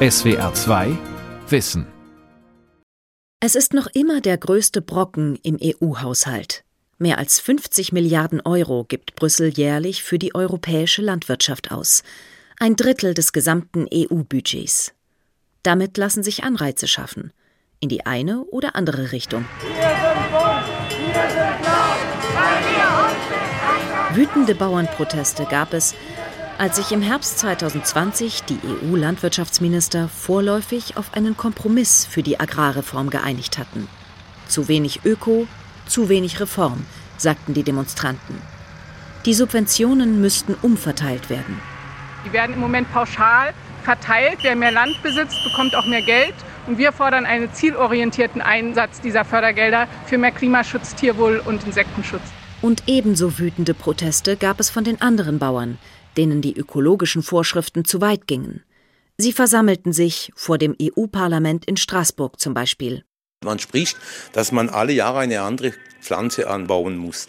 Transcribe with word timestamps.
SWR 0.00 0.54
2 0.54 0.96
Wissen. 1.48 1.84
Es 3.40 3.56
ist 3.56 3.74
noch 3.74 3.88
immer 3.88 4.20
der 4.20 4.38
größte 4.38 4.80
Brocken 4.80 5.34
im 5.42 5.58
EU-Haushalt. 5.60 6.62
Mehr 6.98 7.18
als 7.18 7.40
50 7.40 7.90
Milliarden 7.90 8.40
Euro 8.42 8.84
gibt 8.84 9.16
Brüssel 9.16 9.48
jährlich 9.48 10.04
für 10.04 10.20
die 10.20 10.36
europäische 10.36 11.02
Landwirtschaft 11.02 11.72
aus. 11.72 12.04
Ein 12.60 12.76
Drittel 12.76 13.12
des 13.12 13.32
gesamten 13.32 13.88
EU-Budgets. 13.92 14.94
Damit 15.64 15.96
lassen 15.96 16.22
sich 16.22 16.44
Anreize 16.44 16.86
schaffen. 16.86 17.32
In 17.80 17.88
die 17.88 18.06
eine 18.06 18.44
oder 18.44 18.76
andere 18.76 19.10
Richtung. 19.10 19.46
Wütende 24.14 24.54
Bauernproteste 24.54 25.44
gab 25.46 25.74
es, 25.74 25.96
als 26.58 26.74
sich 26.74 26.90
im 26.90 27.00
Herbst 27.00 27.38
2020 27.38 28.42
die 28.42 28.58
EU-Landwirtschaftsminister 28.64 30.08
vorläufig 30.08 30.96
auf 30.96 31.14
einen 31.14 31.36
Kompromiss 31.36 32.04
für 32.04 32.24
die 32.24 32.40
Agrarreform 32.40 33.10
geeinigt 33.10 33.58
hatten. 33.58 33.88
Zu 34.48 34.66
wenig 34.66 35.00
Öko, 35.04 35.46
zu 35.86 36.08
wenig 36.08 36.40
Reform, 36.40 36.84
sagten 37.16 37.54
die 37.54 37.62
Demonstranten. 37.62 38.42
Die 39.24 39.34
Subventionen 39.34 40.20
müssten 40.20 40.56
umverteilt 40.60 41.30
werden. 41.30 41.60
Die 42.26 42.32
werden 42.32 42.54
im 42.54 42.60
Moment 42.60 42.92
pauschal 42.92 43.54
verteilt. 43.84 44.38
Wer 44.42 44.56
mehr 44.56 44.72
Land 44.72 45.00
besitzt, 45.02 45.36
bekommt 45.44 45.76
auch 45.76 45.86
mehr 45.86 46.02
Geld. 46.02 46.34
Und 46.66 46.76
wir 46.76 46.90
fordern 46.90 47.24
einen 47.24 47.52
zielorientierten 47.52 48.42
Einsatz 48.42 49.00
dieser 49.00 49.24
Fördergelder 49.24 49.86
für 50.06 50.18
mehr 50.18 50.32
Klimaschutz, 50.32 50.96
Tierwohl 50.96 51.40
und 51.44 51.64
Insektenschutz. 51.64 52.22
Und 52.60 52.82
ebenso 52.88 53.38
wütende 53.38 53.72
Proteste 53.72 54.36
gab 54.36 54.58
es 54.58 54.68
von 54.68 54.82
den 54.82 55.00
anderen 55.00 55.38
Bauern, 55.38 55.78
denen 56.18 56.42
die 56.42 56.54
ökologischen 56.54 57.22
Vorschriften 57.22 57.84
zu 57.84 58.02
weit 58.02 58.26
gingen. 58.26 58.62
Sie 59.16 59.32
versammelten 59.32 59.92
sich 59.92 60.30
vor 60.36 60.58
dem 60.58 60.76
EU-Parlament 60.80 61.64
in 61.64 61.76
Straßburg 61.76 62.38
zum 62.38 62.54
Beispiel. 62.54 63.04
Man 63.44 63.58
spricht, 63.58 63.96
dass 64.32 64.52
man 64.52 64.68
alle 64.68 64.92
Jahre 64.92 65.20
eine 65.20 65.40
andere 65.42 65.72
Pflanze 66.00 66.48
anbauen 66.48 66.96
muss. 66.96 67.26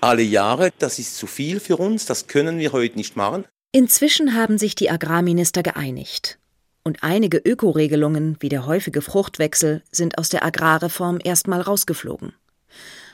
Alle 0.00 0.22
Jahre, 0.22 0.72
das 0.78 0.98
ist 0.98 1.16
zu 1.16 1.26
viel 1.26 1.60
für 1.60 1.76
uns, 1.76 2.06
das 2.06 2.28
können 2.28 2.58
wir 2.58 2.72
heute 2.72 2.96
nicht 2.96 3.16
machen. 3.16 3.44
Inzwischen 3.72 4.34
haben 4.34 4.56
sich 4.56 4.74
die 4.74 4.90
Agrarminister 4.90 5.62
geeinigt. 5.62 6.38
Und 6.84 7.02
einige 7.02 7.38
Ökoregelungen 7.38 8.36
wie 8.40 8.48
der 8.48 8.66
häufige 8.66 9.02
Fruchtwechsel 9.02 9.82
sind 9.90 10.16
aus 10.16 10.28
der 10.28 10.44
Agrarreform 10.44 11.18
erstmal 11.22 11.60
rausgeflogen. 11.60 12.32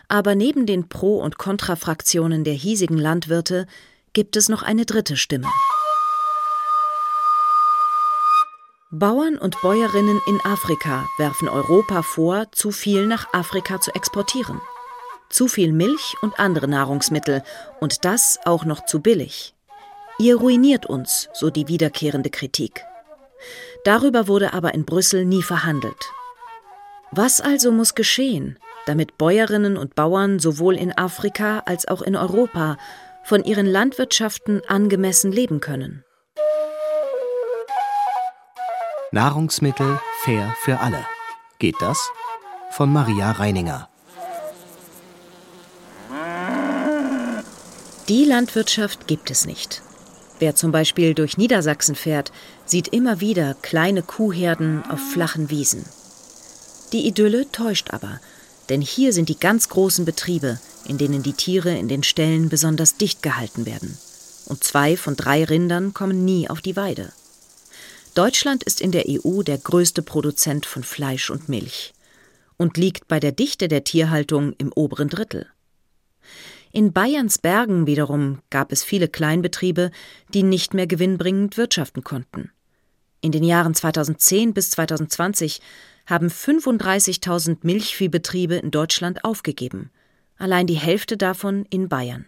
Aber 0.09 0.35
neben 0.35 0.67
den 0.67 0.89
Pro- 0.89 1.21
und 1.21 1.39
Kontrafraktionen 1.39 2.45
der 2.45 2.55
hiesigen 2.55 2.99
Landwirte 2.99 3.67
gibt 4.15 4.37
es 4.37 4.49
noch 4.49 4.63
eine 4.63 4.87
dritte 4.87 5.17
Stimme. 5.17 5.49
Bauern 8.91 9.37
und 9.37 9.61
Bäuerinnen 9.61 10.21
in 10.29 10.41
Afrika 10.45 11.05
werfen 11.19 11.49
Europa 11.49 12.03
vor, 12.03 12.47
zu 12.53 12.71
viel 12.71 13.07
nach 13.09 13.35
Afrika 13.35 13.81
zu 13.81 13.93
exportieren. 13.93 14.61
Zu 15.31 15.49
viel 15.49 15.73
Milch 15.73 16.15
und 16.23 16.39
andere 16.39 16.69
Nahrungsmittel 16.69 17.43
und 17.81 18.05
das 18.05 18.39
auch 18.45 18.65
noch 18.65 18.87
zu 18.87 19.01
billig. 19.01 19.55
Ihr 20.19 20.37
ruiniert 20.37 20.87
uns, 20.87 21.29
so 21.33 21.51
die 21.51 21.67
wiederkehrende 21.67 22.31
Kritik. 22.31 22.85
Darüber 23.85 24.29
wurde 24.29 24.53
aber 24.53 24.75
in 24.75 24.85
Brüssel 24.85 25.25
nie 25.25 25.43
verhandelt. 25.43 26.13
Was 27.11 27.41
also 27.41 27.73
muss 27.73 27.97
geschehen, 27.97 28.61
damit 28.87 29.19
Bäuerinnen 29.19 29.77
und 29.77 29.97
Bauern 29.97 30.39
sowohl 30.39 30.77
in 30.77 30.97
Afrika 30.97 31.65
als 31.67 31.89
auch 31.89 32.01
in 32.01 32.15
Europa 32.15 32.77
von 33.25 33.43
ihren 33.43 33.67
Landwirtschaften 33.67 34.63
angemessen 34.67 35.33
leben 35.33 35.61
können. 35.61 36.05
Nahrungsmittel 39.13 39.99
fair 40.23 40.55
für 40.61 40.81
alle. 40.81 41.07
Geht 41.59 41.77
das? 41.81 42.11
Von 42.71 42.93
Maria 42.93 43.31
Reininger. 43.31 43.89
Die 48.09 48.25
Landwirtschaft 48.25 49.07
gibt 49.07 49.31
es 49.31 49.47
nicht. 49.47 49.81
Wer 50.39 50.55
zum 50.57 50.73
Beispiel 50.73 51.15
durch 51.15 51.39
Niedersachsen 51.39 51.95
fährt, 51.95 52.33
sieht 52.67 52.89
immer 52.89 53.21
wieder 53.21 53.55
kleine 53.63 54.03
Kuhherden 54.03 54.83
auf 54.91 55.01
flachen 55.13 55.49
Wiesen. 55.49 55.87
Die 56.93 57.07
Idylle 57.07 57.51
täuscht 57.51 57.93
aber, 57.93 58.21
denn 58.69 58.81
hier 58.81 59.13
sind 59.13 59.29
die 59.29 59.39
ganz 59.39 59.69
großen 59.69 60.05
Betriebe, 60.05 60.59
in 60.87 60.99
denen 60.99 61.23
die 61.23 61.33
Tiere 61.33 61.77
in 61.77 61.89
den 61.89 62.03
Ställen 62.03 62.49
besonders 62.49 62.97
dicht 62.97 63.23
gehalten 63.23 63.67
werden. 63.67 63.97
Und 64.47 64.63
zwei 64.63 64.97
von 64.97 65.17
drei 65.17 65.45
Rindern 65.45 65.95
kommen 65.95 66.25
nie 66.25 66.49
auf 66.49 66.61
die 66.61 66.77
Weide. 66.77 67.13
Deutschland 68.15 68.63
ist 68.63 68.81
in 68.81 68.93
der 68.93 69.07
EU 69.09 69.43
der 69.43 69.59
größte 69.59 70.03
Produzent 70.03 70.67
von 70.67 70.85
Fleisch 70.85 71.31
und 71.31 71.49
Milch 71.49 71.95
und 72.57 72.77
liegt 72.77 73.09
bei 73.09 73.19
der 73.19 73.33
Dichte 73.33 73.69
der 73.69 73.85
Tierhaltung 73.85 74.53
im 74.59 74.73
oberen 74.73 75.09
Drittel. 75.09 75.47
In 76.71 76.93
Bayerns 76.93 77.39
Bergen 77.39 77.87
wiederum 77.87 78.41
gab 78.51 78.73
es 78.73 78.83
viele 78.83 79.09
Kleinbetriebe, 79.09 79.91
die 80.33 80.43
nicht 80.43 80.75
mehr 80.75 80.87
gewinnbringend 80.87 81.57
wirtschaften 81.57 82.03
konnten. 82.03 82.51
In 83.21 83.33
den 83.33 83.45
Jahren 83.45 83.75
2010 83.75 84.55
bis 84.55 84.71
2020 84.71 85.61
haben 86.07 86.29
35.000 86.29 87.59
Milchviehbetriebe 87.63 88.57
in 88.57 88.71
Deutschland 88.71 89.25
aufgegeben, 89.25 89.91
allein 90.39 90.67
die 90.67 90.75
Hälfte 90.75 91.17
davon 91.17 91.67
in 91.71 91.89
Bayern. 91.89 92.27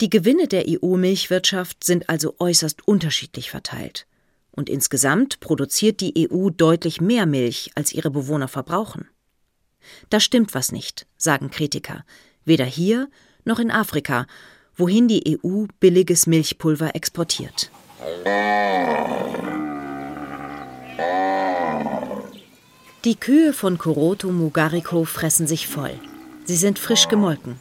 Die 0.00 0.10
Gewinne 0.10 0.46
der 0.46 0.64
EU-Milchwirtschaft 0.68 1.82
sind 1.82 2.08
also 2.08 2.36
äußerst 2.38 2.86
unterschiedlich 2.86 3.50
verteilt. 3.50 4.06
Und 4.52 4.68
insgesamt 4.68 5.40
produziert 5.40 6.00
die 6.00 6.28
EU 6.30 6.50
deutlich 6.50 7.00
mehr 7.00 7.26
Milch, 7.26 7.72
als 7.74 7.92
ihre 7.92 8.10
Bewohner 8.10 8.48
verbrauchen. 8.48 9.08
Da 10.10 10.20
stimmt 10.20 10.54
was 10.54 10.72
nicht, 10.72 11.06
sagen 11.16 11.50
Kritiker, 11.50 12.04
weder 12.44 12.64
hier 12.64 13.08
noch 13.44 13.58
in 13.58 13.70
Afrika, 13.70 14.26
wohin 14.76 15.08
die 15.08 15.38
EU 15.44 15.66
billiges 15.80 16.26
Milchpulver 16.26 16.94
exportiert. 16.94 17.70
Die 23.04 23.16
Kühe 23.16 23.52
von 23.52 23.78
Koroto 23.78 24.30
Mugariko 24.30 25.04
fressen 25.04 25.46
sich 25.46 25.66
voll. 25.66 25.98
Sie 26.48 26.56
sind 26.56 26.78
frisch 26.78 27.08
gemolken. 27.08 27.60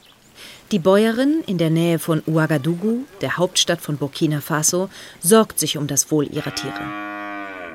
Die 0.71 0.79
Bäuerin 0.79 1.43
in 1.45 1.57
der 1.57 1.69
Nähe 1.69 1.99
von 1.99 2.23
Ouagadougou, 2.25 3.03
der 3.19 3.35
Hauptstadt 3.35 3.81
von 3.81 3.97
Burkina 3.97 4.39
Faso, 4.39 4.87
sorgt 5.19 5.59
sich 5.59 5.77
um 5.77 5.87
das 5.87 6.09
Wohl 6.09 6.33
ihrer 6.33 6.55
Tiere. 6.55 6.79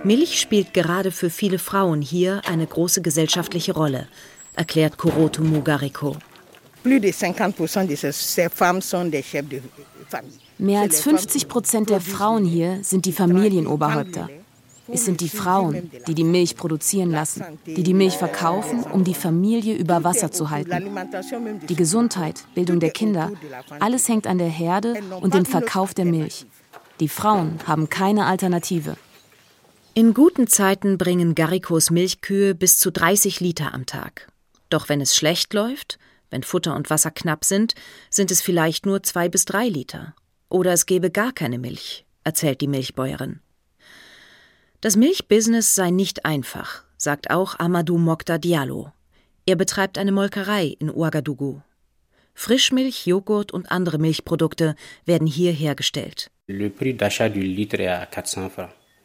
Milch 0.04 0.40
spielt 0.40 0.72
gerade 0.72 1.10
für 1.10 1.28
viele 1.28 1.58
Frauen 1.58 2.00
hier 2.00 2.40
eine 2.46 2.66
große 2.66 3.02
gesellschaftliche 3.02 3.74
Rolle, 3.74 4.08
erklärt 4.56 4.96
Koroto 4.96 5.42
Mugariko. 5.42 6.16
Mehr 10.56 10.80
als 10.80 11.02
50 11.02 11.46
Prozent 11.46 11.90
der 11.90 12.00
Frauen 12.00 12.46
hier 12.46 12.78
sind 12.82 13.04
die 13.04 13.12
Familienoberhäupter. 13.12 14.30
Es 14.88 15.04
sind 15.04 15.20
die 15.20 15.28
Frauen, 15.28 15.90
die 16.06 16.14
die 16.14 16.24
Milch 16.24 16.56
produzieren 16.56 17.10
lassen, 17.10 17.44
die 17.66 17.82
die 17.82 17.94
Milch 17.94 18.14
verkaufen, 18.14 18.82
um 18.84 19.04
die 19.04 19.14
Familie 19.14 19.76
über 19.76 20.04
Wasser 20.04 20.32
zu 20.32 20.50
halten. 20.50 20.96
Die 21.68 21.76
Gesundheit, 21.76 22.44
Bildung 22.54 22.80
der 22.80 22.90
Kinder, 22.90 23.30
alles 23.80 24.08
hängt 24.08 24.26
an 24.26 24.38
der 24.38 24.48
Herde 24.48 25.00
und 25.20 25.34
dem 25.34 25.44
Verkauf 25.44 25.94
der 25.94 26.04
Milch. 26.04 26.46
Die 27.00 27.08
Frauen 27.08 27.58
haben 27.66 27.88
keine 27.88 28.26
Alternative. 28.26 28.96
In 29.94 30.14
guten 30.14 30.46
Zeiten 30.46 30.96
bringen 30.96 31.34
Garrikos 31.34 31.90
Milchkühe 31.90 32.54
bis 32.54 32.78
zu 32.78 32.90
30 32.90 33.40
Liter 33.40 33.74
am 33.74 33.84
Tag. 33.84 34.28
Doch 34.70 34.88
wenn 34.88 35.02
es 35.02 35.14
schlecht 35.14 35.52
läuft, 35.52 35.98
wenn 36.30 36.42
Futter 36.42 36.74
und 36.74 36.88
Wasser 36.88 37.10
knapp 37.10 37.44
sind, 37.44 37.74
sind 38.08 38.30
es 38.30 38.40
vielleicht 38.40 38.86
nur 38.86 39.02
zwei 39.02 39.28
bis 39.28 39.44
drei 39.44 39.68
Liter. 39.68 40.14
Oder 40.48 40.72
es 40.72 40.86
gäbe 40.86 41.10
gar 41.10 41.32
keine 41.32 41.58
Milch, 41.58 42.06
erzählt 42.24 42.62
die 42.62 42.68
Milchbäuerin. 42.68 43.41
Das 44.82 44.96
Milchbusiness 44.96 45.76
sei 45.76 45.90
nicht 45.90 46.24
einfach, 46.24 46.82
sagt 46.96 47.30
auch 47.30 47.56
Amadou 47.60 47.98
Mokta 47.98 48.38
Diallo. 48.38 48.90
Er 49.46 49.54
betreibt 49.54 49.96
eine 49.96 50.10
Molkerei 50.10 50.74
in 50.76 50.90
Ouagadougou. 50.90 51.62
Frischmilch, 52.34 53.06
Joghurt 53.06 53.52
und 53.52 53.70
andere 53.70 53.98
Milchprodukte 53.98 54.74
werden 55.04 55.28
hier 55.28 55.52
hergestellt. 55.52 56.32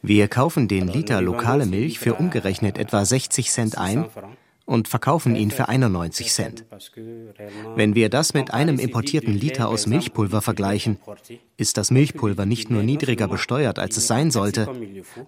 Wir 0.02 0.28
kaufen 0.28 0.66
den 0.66 0.88
Liter 0.88 1.22
lokale 1.22 1.66
Milch 1.66 2.00
für 2.00 2.14
umgerechnet 2.14 2.76
etwa 2.76 3.04
60 3.04 3.48
Cent 3.48 3.78
ein 3.78 4.04
und 4.68 4.86
verkaufen 4.86 5.34
ihn 5.34 5.50
für 5.50 5.68
91 5.68 6.30
Cent. 6.30 6.66
Wenn 7.74 7.94
wir 7.94 8.10
das 8.10 8.34
mit 8.34 8.52
einem 8.52 8.78
importierten 8.78 9.32
Liter 9.32 9.68
aus 9.68 9.86
Milchpulver 9.86 10.42
vergleichen, 10.42 10.98
ist 11.56 11.78
das 11.78 11.90
Milchpulver 11.90 12.44
nicht 12.44 12.70
nur 12.70 12.82
niedriger 12.82 13.28
besteuert, 13.28 13.78
als 13.78 13.96
es 13.96 14.06
sein 14.06 14.30
sollte, 14.30 14.68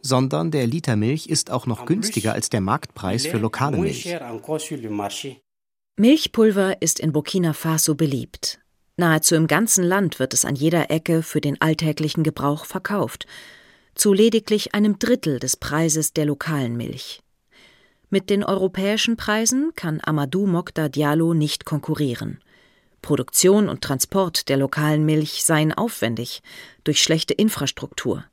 sondern 0.03 0.51
der 0.51 0.67
Liter 0.67 0.95
Milch 0.95 1.27
ist 1.27 1.51
auch 1.51 1.67
noch 1.67 1.87
günstiger 1.87 2.35
als 2.35 2.51
der 2.51 2.61
Marktpreis 2.61 3.27
für 3.27 3.39
lokale 3.39 3.79
Milch. 3.79 4.15
Milchpulver 5.97 6.83
ist 6.83 7.01
in 7.01 7.13
Burkina 7.13 7.55
Faso 7.55 7.95
beliebt. 7.95 8.61
Nahezu 8.99 9.37
im 9.37 9.47
ganzen 9.47 9.85
Land 9.85 10.19
wird 10.19 10.35
es 10.35 10.45
an 10.45 10.55
jeder 10.55 10.91
Ecke 10.91 11.23
für 11.23 11.41
den 11.41 11.59
alltäglichen 11.63 12.23
Gebrauch 12.23 12.67
verkauft. 12.67 13.27
zu 13.97 14.13
lediglich 14.13 14.73
einem 14.73 14.99
Drittel 14.99 15.41
des 15.41 15.57
Preises 15.57 16.13
der 16.13 16.25
lokalen 16.25 16.77
Milch. 16.77 17.21
Mit 18.13 18.29
den 18.29 18.43
europäischen 18.43 19.17
Preisen 19.17 19.71
kann 19.77 20.01
Amadou 20.03 20.45
Mokta 20.45 20.89
Diallo 20.89 21.33
nicht 21.33 21.65
konkurrieren. 21.65 22.41
Produktion 23.03 23.69
und 23.69 23.83
Transport 23.83 24.49
der 24.49 24.57
lokalen 24.57 25.07
Milch 25.07 25.45
seien 25.45 25.73
aufwendig 25.73 26.43
durch 26.83 27.01
schlechte 27.01 27.35
Infrastruktur. 27.35 28.25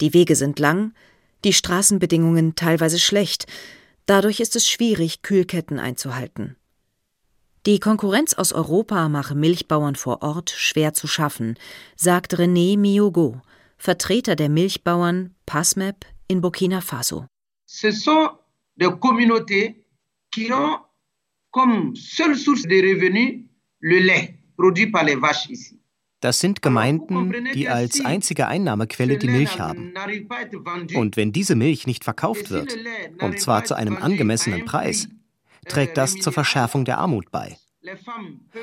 Die 0.00 0.14
Wege 0.14 0.36
sind 0.36 0.60
lang, 0.60 0.94
die 1.44 1.52
Straßenbedingungen 1.52 2.54
teilweise 2.54 3.00
schlecht, 3.00 3.46
dadurch 4.06 4.38
ist 4.38 4.54
es 4.54 4.68
schwierig, 4.68 5.22
Kühlketten 5.22 5.80
einzuhalten. 5.80 6.56
Die 7.66 7.80
Konkurrenz 7.80 8.34
aus 8.34 8.52
Europa 8.52 9.08
mache 9.08 9.34
Milchbauern 9.34 9.96
vor 9.96 10.22
Ort 10.22 10.50
schwer 10.50 10.94
zu 10.94 11.08
schaffen, 11.08 11.58
sagt 11.96 12.36
René 12.36 12.78
Miogo, 12.78 13.42
Vertreter 13.78 14.36
der 14.36 14.48
Milchbauern 14.48 15.34
PASMEP 15.44 16.06
in 16.28 16.40
Burkina 16.40 16.80
Faso. 16.80 17.26
Des 18.78 18.90
communautés 19.00 19.84
qui 20.30 20.52
ont 20.52 20.78
comme 21.50 21.94
seule 21.96 22.36
source 22.36 22.62
de 22.62 22.76
revenus 22.76 23.44
le 23.80 23.98
lait 23.98 24.38
produit 24.56 24.90
par 24.90 25.04
les 25.04 25.16
vaches 25.16 25.50
ici. 25.50 25.74
Das 26.20 26.40
sind 26.40 26.62
Gemeinden, 26.62 27.32
die 27.54 27.68
als 27.68 28.04
einzige 28.04 28.48
Einnahmequelle 28.48 29.18
die 29.18 29.28
Milch 29.28 29.60
haben. 29.60 29.94
Und 30.96 31.16
wenn 31.16 31.30
diese 31.30 31.54
Milch 31.54 31.86
nicht 31.86 32.02
verkauft 32.02 32.50
wird, 32.50 32.76
und 33.20 33.38
zwar 33.38 33.64
zu 33.64 33.76
einem 33.76 33.96
angemessenen 33.96 34.64
Preis, 34.64 35.08
trägt 35.68 35.96
das 35.96 36.16
zur 36.16 36.32
Verschärfung 36.32 36.84
der 36.84 36.98
Armut 36.98 37.30
bei. 37.30 37.56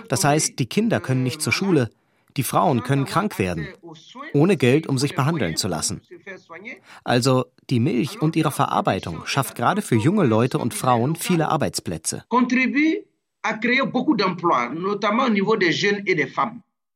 Das 0.10 0.26
heißt, 0.26 0.60
die 0.60 0.66
Kinder 0.66 1.00
können 1.00 1.24
nicht 1.24 1.42
zur 1.42 1.54
Schule, 1.54 1.90
die 2.36 2.44
Frauen 2.44 2.84
können 2.84 3.06
krank 3.06 3.40
werden, 3.40 3.70
ohne 4.34 4.58
Geld, 4.58 4.88
um 4.88 4.98
sich 4.98 5.16
behandeln 5.16 5.56
zu 5.56 5.70
lassen. 5.70 6.02
Also 7.06 7.46
die 7.70 7.80
Milch 7.80 8.22
und 8.22 8.36
ihre 8.36 8.52
Verarbeitung 8.52 9.26
schafft 9.26 9.56
gerade 9.56 9.82
für 9.82 9.96
junge 9.96 10.26
Leute 10.26 10.60
und 10.60 10.74
Frauen 10.74 11.16
viele 11.16 11.50
Arbeitsplätze. 11.50 12.24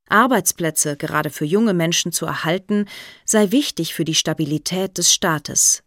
Arbeitsplätze 0.10 0.98
gerade 0.98 1.30
für 1.30 1.46
junge 1.46 1.74
Menschen 1.74 2.12
zu 2.12 2.26
erhalten, 2.26 2.86
sei 3.26 3.52
wichtig 3.52 3.94
für 3.94 4.06
die 4.06 4.16
Stabilität 4.16 4.98
des 4.98 5.14
Staates. 5.14 5.84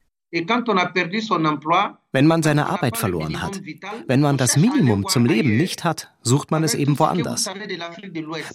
Wenn 2.13 2.27
man 2.27 2.43
seine 2.43 2.67
Arbeit 2.67 2.97
verloren 2.97 3.43
hat, 3.43 3.61
wenn 4.07 4.23
man 4.23 4.39
das 4.39 4.57
Minimum 4.57 5.07
zum 5.07 5.27
Leben 5.27 5.59
nicht 5.59 5.85
hat, 5.85 6.11
sucht 6.23 6.51
man 6.51 6.65
es 6.65 6.75
eben 6.75 6.99
woanders. 6.99 7.51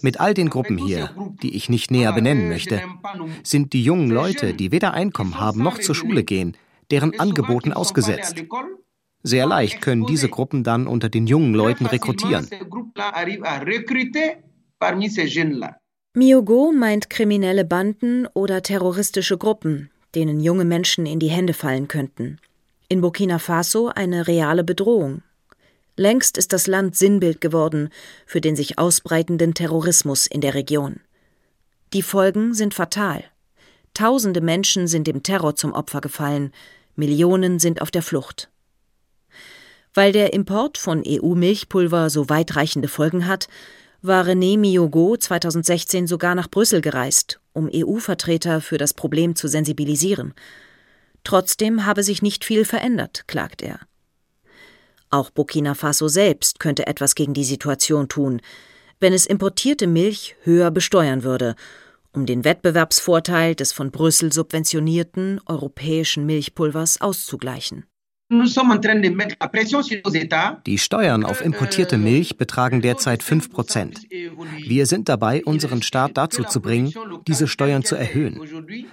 Mit 0.02 0.18
all 0.18 0.34
den 0.34 0.50
Gruppen 0.50 0.76
hier, 0.76 1.10
die 1.40 1.54
ich 1.54 1.68
nicht 1.68 1.92
näher 1.92 2.12
benennen 2.12 2.48
möchte, 2.48 2.82
sind 3.44 3.72
die 3.72 3.84
jungen 3.84 4.10
Leute, 4.10 4.54
die 4.54 4.72
weder 4.72 4.92
Einkommen 4.92 5.38
haben 5.38 5.62
noch 5.62 5.78
zur 5.78 5.94
Schule 5.94 6.24
gehen, 6.24 6.56
deren 6.90 7.18
Angeboten 7.20 7.72
ausgesetzt. 7.72 8.42
Sehr 9.22 9.46
leicht 9.46 9.80
können 9.80 10.04
diese 10.04 10.28
Gruppen 10.28 10.64
dann 10.64 10.88
unter 10.88 11.08
den 11.08 11.28
jungen 11.28 11.54
Leuten 11.54 11.86
rekrutieren. 11.86 12.48
Miogo 16.14 16.72
meint 16.72 17.10
kriminelle 17.10 17.64
Banden 17.64 18.26
oder 18.34 18.62
terroristische 18.62 19.38
Gruppen, 19.38 19.90
denen 20.14 20.40
junge 20.40 20.64
Menschen 20.64 21.06
in 21.06 21.18
die 21.18 21.30
Hände 21.30 21.54
fallen 21.54 21.88
könnten. 21.88 22.38
In 22.88 23.00
Burkina 23.00 23.38
Faso 23.38 23.88
eine 23.88 24.26
reale 24.26 24.64
Bedrohung. 24.64 25.22
Längst 25.96 26.38
ist 26.38 26.52
das 26.52 26.66
Land 26.66 26.96
Sinnbild 26.96 27.40
geworden 27.40 27.90
für 28.24 28.40
den 28.40 28.56
sich 28.56 28.78
ausbreitenden 28.78 29.54
Terrorismus 29.54 30.26
in 30.26 30.40
der 30.40 30.54
Region. 30.54 31.00
Die 31.92 32.02
Folgen 32.02 32.54
sind 32.54 32.74
fatal. 32.74 33.24
Tausende 33.94 34.40
Menschen 34.40 34.86
sind 34.86 35.06
dem 35.06 35.22
Terror 35.22 35.56
zum 35.56 35.72
Opfer 35.72 36.00
gefallen, 36.00 36.52
Millionen 36.94 37.58
sind 37.58 37.82
auf 37.82 37.90
der 37.90 38.02
Flucht. 38.02 38.48
Weil 39.94 40.12
der 40.12 40.32
Import 40.32 40.78
von 40.78 41.02
EU-Milchpulver 41.06 42.10
so 42.10 42.28
weitreichende 42.28 42.88
Folgen 42.88 43.26
hat, 43.26 43.48
war 44.02 44.24
René 44.24 44.58
Miogo 44.58 45.16
2016 45.16 46.06
sogar 46.06 46.34
nach 46.34 46.48
Brüssel 46.48 46.80
gereist, 46.80 47.40
um 47.58 47.68
EU-Vertreter 47.74 48.60
für 48.60 48.78
das 48.78 48.94
Problem 48.94 49.34
zu 49.36 49.48
sensibilisieren. 49.48 50.32
Trotzdem 51.24 51.84
habe 51.84 52.02
sich 52.02 52.22
nicht 52.22 52.44
viel 52.44 52.64
verändert, 52.64 53.24
klagt 53.26 53.60
er. 53.60 53.80
Auch 55.10 55.30
Burkina 55.30 55.74
Faso 55.74 56.08
selbst 56.08 56.60
könnte 56.60 56.86
etwas 56.86 57.14
gegen 57.14 57.34
die 57.34 57.44
Situation 57.44 58.08
tun, 58.08 58.40
wenn 59.00 59.12
es 59.12 59.26
importierte 59.26 59.86
Milch 59.86 60.36
höher 60.42 60.70
besteuern 60.70 61.22
würde, 61.22 61.54
um 62.12 62.26
den 62.26 62.44
Wettbewerbsvorteil 62.44 63.54
des 63.54 63.72
von 63.72 63.90
Brüssel 63.90 64.32
subventionierten 64.32 65.40
europäischen 65.46 66.26
Milchpulvers 66.26 67.00
auszugleichen. 67.00 67.84
Die 68.30 68.46
Steuern 70.78 71.24
auf 71.24 71.42
importierte 71.42 71.96
Milch 71.96 72.36
betragen 72.36 72.82
derzeit 72.82 73.22
5 73.22 73.50
Prozent. 73.50 74.00
Wir 74.58 74.84
sind 74.84 75.08
dabei, 75.08 75.42
unseren 75.46 75.80
Staat 75.80 76.18
dazu 76.18 76.44
zu 76.44 76.60
bringen, 76.60 76.92
diese 77.26 77.48
Steuern 77.48 77.84
zu 77.84 77.96
erhöhen. 77.96 78.38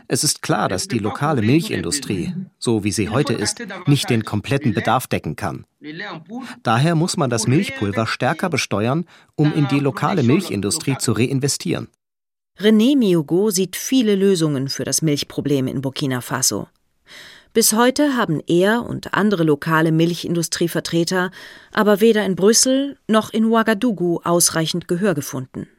Es 0.08 0.24
ist 0.24 0.42
klar, 0.42 0.70
dass 0.70 0.88
die 0.88 1.00
lokale 1.00 1.42
Milchindustrie, 1.42 2.34
so 2.60 2.86
wie 2.86 2.94
sie 2.94 3.10
heute 3.10 3.34
ist, 3.34 3.62
nicht 3.88 4.10
den 4.10 4.24
kompletten 4.24 4.74
Bedarf 4.74 5.08
decken 5.08 5.36
kann. 5.36 5.66
Daher 6.64 6.96
muss 6.96 7.18
man 7.18 7.30
das 7.30 7.46
Milchpulver 7.46 8.08
stärker 8.08 8.50
besteuern, 8.50 9.04
um 9.36 9.54
in 9.54 9.68
die 9.68 9.82
lokale 9.82 10.24
Milchindustrie 10.24 10.98
zu 10.98 11.12
reinvestieren. 11.12 11.90
René 12.58 12.98
Miogo 12.98 13.50
sieht 13.50 13.76
viele 13.76 14.16
Lösungen 14.16 14.70
für 14.70 14.86
das 14.86 15.02
Milchproblem 15.02 15.68
in 15.68 15.82
Burkina 15.82 16.22
Faso. 16.22 16.70
Bis 17.56 17.72
heute 17.72 18.18
haben 18.18 18.42
er 18.48 18.86
und 18.86 19.14
andere 19.14 19.46
lokale 19.46 19.94
Milchindustrievertreter 19.94 21.32
aber 21.72 22.02
weder 22.02 22.26
in 22.26 22.36
Brüssel 22.36 22.98
noch 23.08 23.32
in 23.32 23.46
Ouagadougou 23.46 24.20
ausreichend 24.26 24.90
Gehör 24.90 25.14
gefunden. 25.14 25.70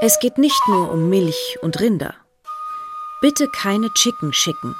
Es 0.00 0.18
geht 0.20 0.38
nicht 0.38 0.62
nur 0.68 0.90
um 0.90 1.10
Milch 1.10 1.58
und 1.60 1.78
Rinder. 1.80 2.14
Bitte 3.20 3.46
keine 3.48 3.92
Chicken 3.92 4.32
schicken. 4.32 4.74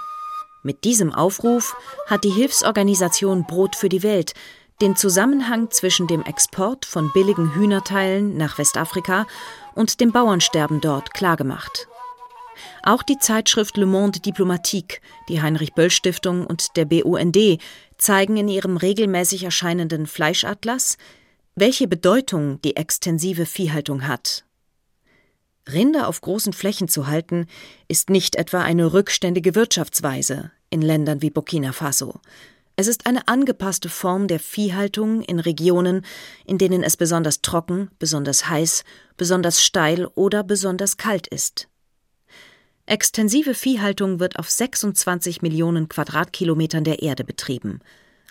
Mit 0.62 0.84
diesem 0.84 1.12
Aufruf 1.12 1.76
hat 2.06 2.24
die 2.24 2.30
Hilfsorganisation 2.30 3.46
Brot 3.46 3.76
für 3.76 3.90
die 3.90 4.02
Welt 4.02 4.32
den 4.80 4.96
Zusammenhang 4.96 5.70
zwischen 5.70 6.06
dem 6.06 6.22
Export 6.22 6.86
von 6.86 7.12
billigen 7.12 7.54
Hühnerteilen 7.54 8.38
nach 8.38 8.56
Westafrika 8.56 9.26
und 9.74 10.00
dem 10.00 10.12
Bauernsterben 10.12 10.80
dort 10.80 11.12
klargemacht. 11.12 11.89
Auch 12.82 13.02
die 13.02 13.18
Zeitschrift 13.18 13.76
Le 13.76 13.86
Monde 13.86 14.20
Diplomatique, 14.20 15.00
die 15.28 15.42
Heinrich 15.42 15.74
Böll 15.74 15.90
Stiftung 15.90 16.46
und 16.46 16.76
der 16.76 16.84
BUND 16.84 17.36
zeigen 17.98 18.36
in 18.36 18.48
ihrem 18.48 18.76
regelmäßig 18.76 19.44
erscheinenden 19.44 20.06
Fleischatlas, 20.06 20.96
welche 21.54 21.88
Bedeutung 21.88 22.60
die 22.62 22.76
extensive 22.76 23.46
Viehhaltung 23.46 24.06
hat. 24.06 24.44
Rinder 25.70 26.08
auf 26.08 26.20
großen 26.20 26.52
Flächen 26.52 26.88
zu 26.88 27.06
halten, 27.06 27.46
ist 27.88 28.10
nicht 28.10 28.36
etwa 28.36 28.62
eine 28.62 28.92
rückständige 28.92 29.54
Wirtschaftsweise 29.54 30.50
in 30.70 30.82
Ländern 30.82 31.22
wie 31.22 31.30
Burkina 31.30 31.72
Faso. 31.72 32.20
Es 32.76 32.86
ist 32.86 33.06
eine 33.06 33.28
angepasste 33.28 33.90
Form 33.90 34.26
der 34.26 34.40
Viehhaltung 34.40 35.20
in 35.22 35.38
Regionen, 35.38 36.02
in 36.46 36.56
denen 36.56 36.82
es 36.82 36.96
besonders 36.96 37.42
trocken, 37.42 37.90
besonders 37.98 38.48
heiß, 38.48 38.84
besonders 39.18 39.62
steil 39.62 40.06
oder 40.14 40.42
besonders 40.42 40.96
kalt 40.96 41.26
ist. 41.26 41.68
Extensive 42.90 43.54
Viehhaltung 43.54 44.18
wird 44.18 44.36
auf 44.40 44.50
26 44.50 45.42
Millionen 45.42 45.88
Quadratkilometern 45.88 46.82
der 46.82 47.02
Erde 47.02 47.22
betrieben, 47.22 47.78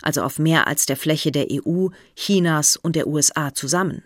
also 0.02 0.20
auf 0.20 0.38
mehr 0.38 0.66
als 0.66 0.84
der 0.84 0.98
Fläche 0.98 1.32
der 1.32 1.46
EU, 1.50 1.88
Chinas 2.14 2.76
und 2.76 2.94
der 2.94 3.06
USA 3.06 3.54
zusammen. 3.54 4.02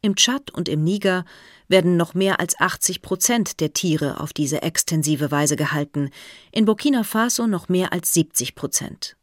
Im 0.00 0.14
Tschad 0.14 0.52
und 0.52 0.68
im 0.68 0.84
Niger 0.84 1.24
werden 1.66 1.96
noch 1.96 2.14
mehr 2.14 2.38
als 2.38 2.60
80 2.60 3.02
Prozent 3.02 3.58
der 3.58 3.72
Tiere 3.72 4.20
auf 4.20 4.32
diese 4.32 4.62
extensive 4.62 5.32
Weise 5.32 5.56
gehalten, 5.56 6.10
in 6.52 6.64
Burkina 6.64 7.02
Faso 7.02 7.48
noch 7.48 7.68
mehr 7.68 7.92
als 7.92 8.12
70 8.14 8.54
Prozent. 8.54 9.16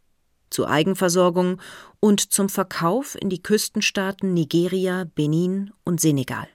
Zur 0.50 0.70
Eigenversorgung 0.70 1.62
und 2.02 2.34
zum 2.34 2.50
Verkauf 2.50 3.16
in 3.16 3.30
die 3.30 3.42
Küstenstaaten 3.42 4.34
Nigeria, 4.34 5.06
Benin 5.16 5.72
und 5.86 6.02
Senegal. 6.02 6.50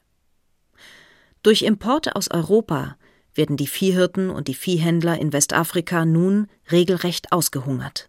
Durch 1.43 1.63
Importe 1.63 2.17
aus 2.17 2.31
Europa 2.31 2.99
werden 3.35 3.57
die 3.57 3.67
Viehhirten 3.67 4.31
und 4.31 4.49
die 4.49 4.55
Viehhändler 4.55 5.19
in 5.19 5.33
Westafrika 5.33 6.05
nun 6.05 6.49
regelrecht 6.71 7.33
ausgehungert. 7.33 8.09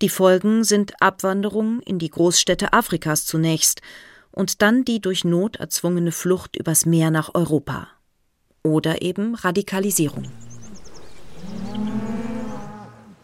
Die 0.00 0.08
Folgen 0.08 0.62
sind 0.62 1.02
Abwanderung 1.02 1.80
in 1.80 1.98
die 1.98 2.10
Großstädte 2.10 2.72
Afrikas 2.72 3.26
zunächst 3.26 3.82
und 4.30 4.62
dann 4.62 4.84
die 4.84 5.00
durch 5.00 5.24
Not 5.24 5.56
erzwungene 5.56 6.12
Flucht 6.12 6.56
übers 6.56 6.86
Meer 6.86 7.10
nach 7.10 7.34
Europa. 7.34 7.88
Oder 8.62 9.02
eben 9.02 9.34
Radikalisierung. 9.34 10.30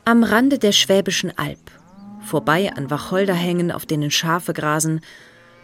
Am 0.04 0.25
Rande 0.25 0.58
der 0.58 0.73
Schwäbischen 0.73 1.37
Alb, 1.38 1.70
vorbei 2.20 2.73
an 2.75 2.90
Wacholderhängen, 2.90 3.70
auf 3.70 3.87
denen 3.87 4.11
Schafe 4.11 4.52
grasen, 4.52 5.00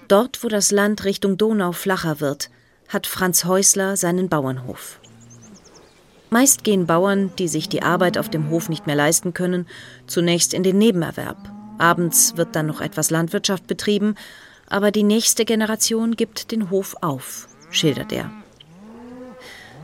dort, 0.06 0.44
wo 0.44 0.49
das 0.49 0.70
Land 0.70 1.04
Richtung 1.04 1.37
Donau 1.37 1.73
flacher 1.73 2.20
wird, 2.20 2.50
hat 2.88 3.06
Franz 3.06 3.44
Häusler 3.44 3.97
seinen 3.97 4.28
Bauernhof. 4.28 5.00
Meist 6.30 6.62
gehen 6.62 6.87
Bauern, 6.87 7.32
die 7.38 7.49
sich 7.49 7.68
die 7.68 7.82
Arbeit 7.82 8.16
auf 8.16 8.28
dem 8.28 8.50
Hof 8.50 8.68
nicht 8.68 8.87
mehr 8.87 8.94
leisten 8.94 9.34
können, 9.34 9.66
zunächst 10.06 10.54
in 10.54 10.62
den 10.62 10.78
Nebenerwerb. 10.78 11.37
Abends 11.78 12.37
wird 12.37 12.54
dann 12.54 12.66
noch 12.66 12.80
etwas 12.80 13.10
Landwirtschaft 13.10 13.66
betrieben, 13.66 14.14
aber 14.68 14.92
die 14.92 15.02
nächste 15.02 15.44
Generation 15.44 16.14
gibt 16.14 16.52
den 16.52 16.70
Hof 16.70 16.94
auf, 17.00 17.49
schildert 17.70 18.12
er. 18.12 18.30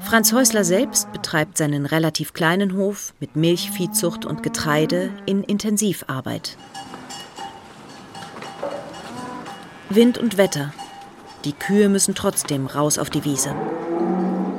Franz 0.01 0.33
Häusler 0.33 0.63
selbst 0.63 1.13
betreibt 1.13 1.59
seinen 1.59 1.85
relativ 1.85 2.33
kleinen 2.33 2.77
Hof 2.77 3.13
mit 3.19 3.35
Milch, 3.35 3.73
Viehzucht 3.73 4.25
und 4.25 4.45
Getreide 4.45 5.11
in 5.27 5.43
Intensivarbeit. 5.43 6.57
Wind 9.91 10.17
und 10.19 10.37
Wetter. 10.37 10.73
Die 11.45 11.55
Kühe 11.55 11.89
müssen 11.89 12.15
trotzdem 12.15 12.67
raus 12.67 12.99
auf 12.99 13.11
die 13.11 13.25
Wiese. 13.25 13.55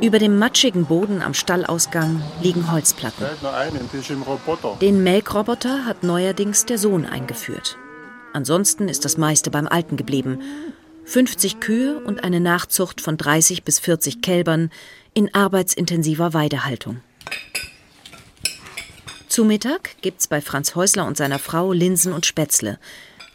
Über 0.02 0.20
dem 0.20 0.38
matschigen 0.38 0.86
Boden 0.86 1.24
am 1.24 1.34
Stallausgang 1.34 2.22
liegen 2.44 2.72
Holzplatten. 2.72 3.26
Den 4.80 5.04
Melkroboter 5.04 5.86
hat 5.86 6.04
neuerdings 6.04 6.66
der 6.66 6.78
Sohn 6.78 7.06
eingeführt. 7.06 7.78
Ansonsten 8.32 8.90
ist 8.90 9.06
das 9.06 9.18
meiste 9.18 9.50
beim 9.50 9.68
Alten 9.68 9.98
geblieben. 9.98 10.42
50 11.06 11.60
Kühe 11.60 12.00
und 12.00 12.24
eine 12.24 12.40
Nachzucht 12.40 13.02
von 13.02 13.18
30 13.18 13.64
bis 13.64 13.80
40 13.80 14.22
Kälbern 14.22 14.70
in 15.16 15.34
arbeitsintensiver 15.34 16.34
Weidehaltung. 16.34 17.02
Zu 19.28 19.46
Mittag 19.46 20.00
gibt's 20.02 20.28
bei 20.28 20.42
Franz 20.42 20.76
Häusler 20.76 21.08
und 21.08 21.18
seiner 21.18 21.40
Frau 21.40 21.74
Linsen 21.74 22.14
und 22.14 22.26
Spätzle. 22.26 22.78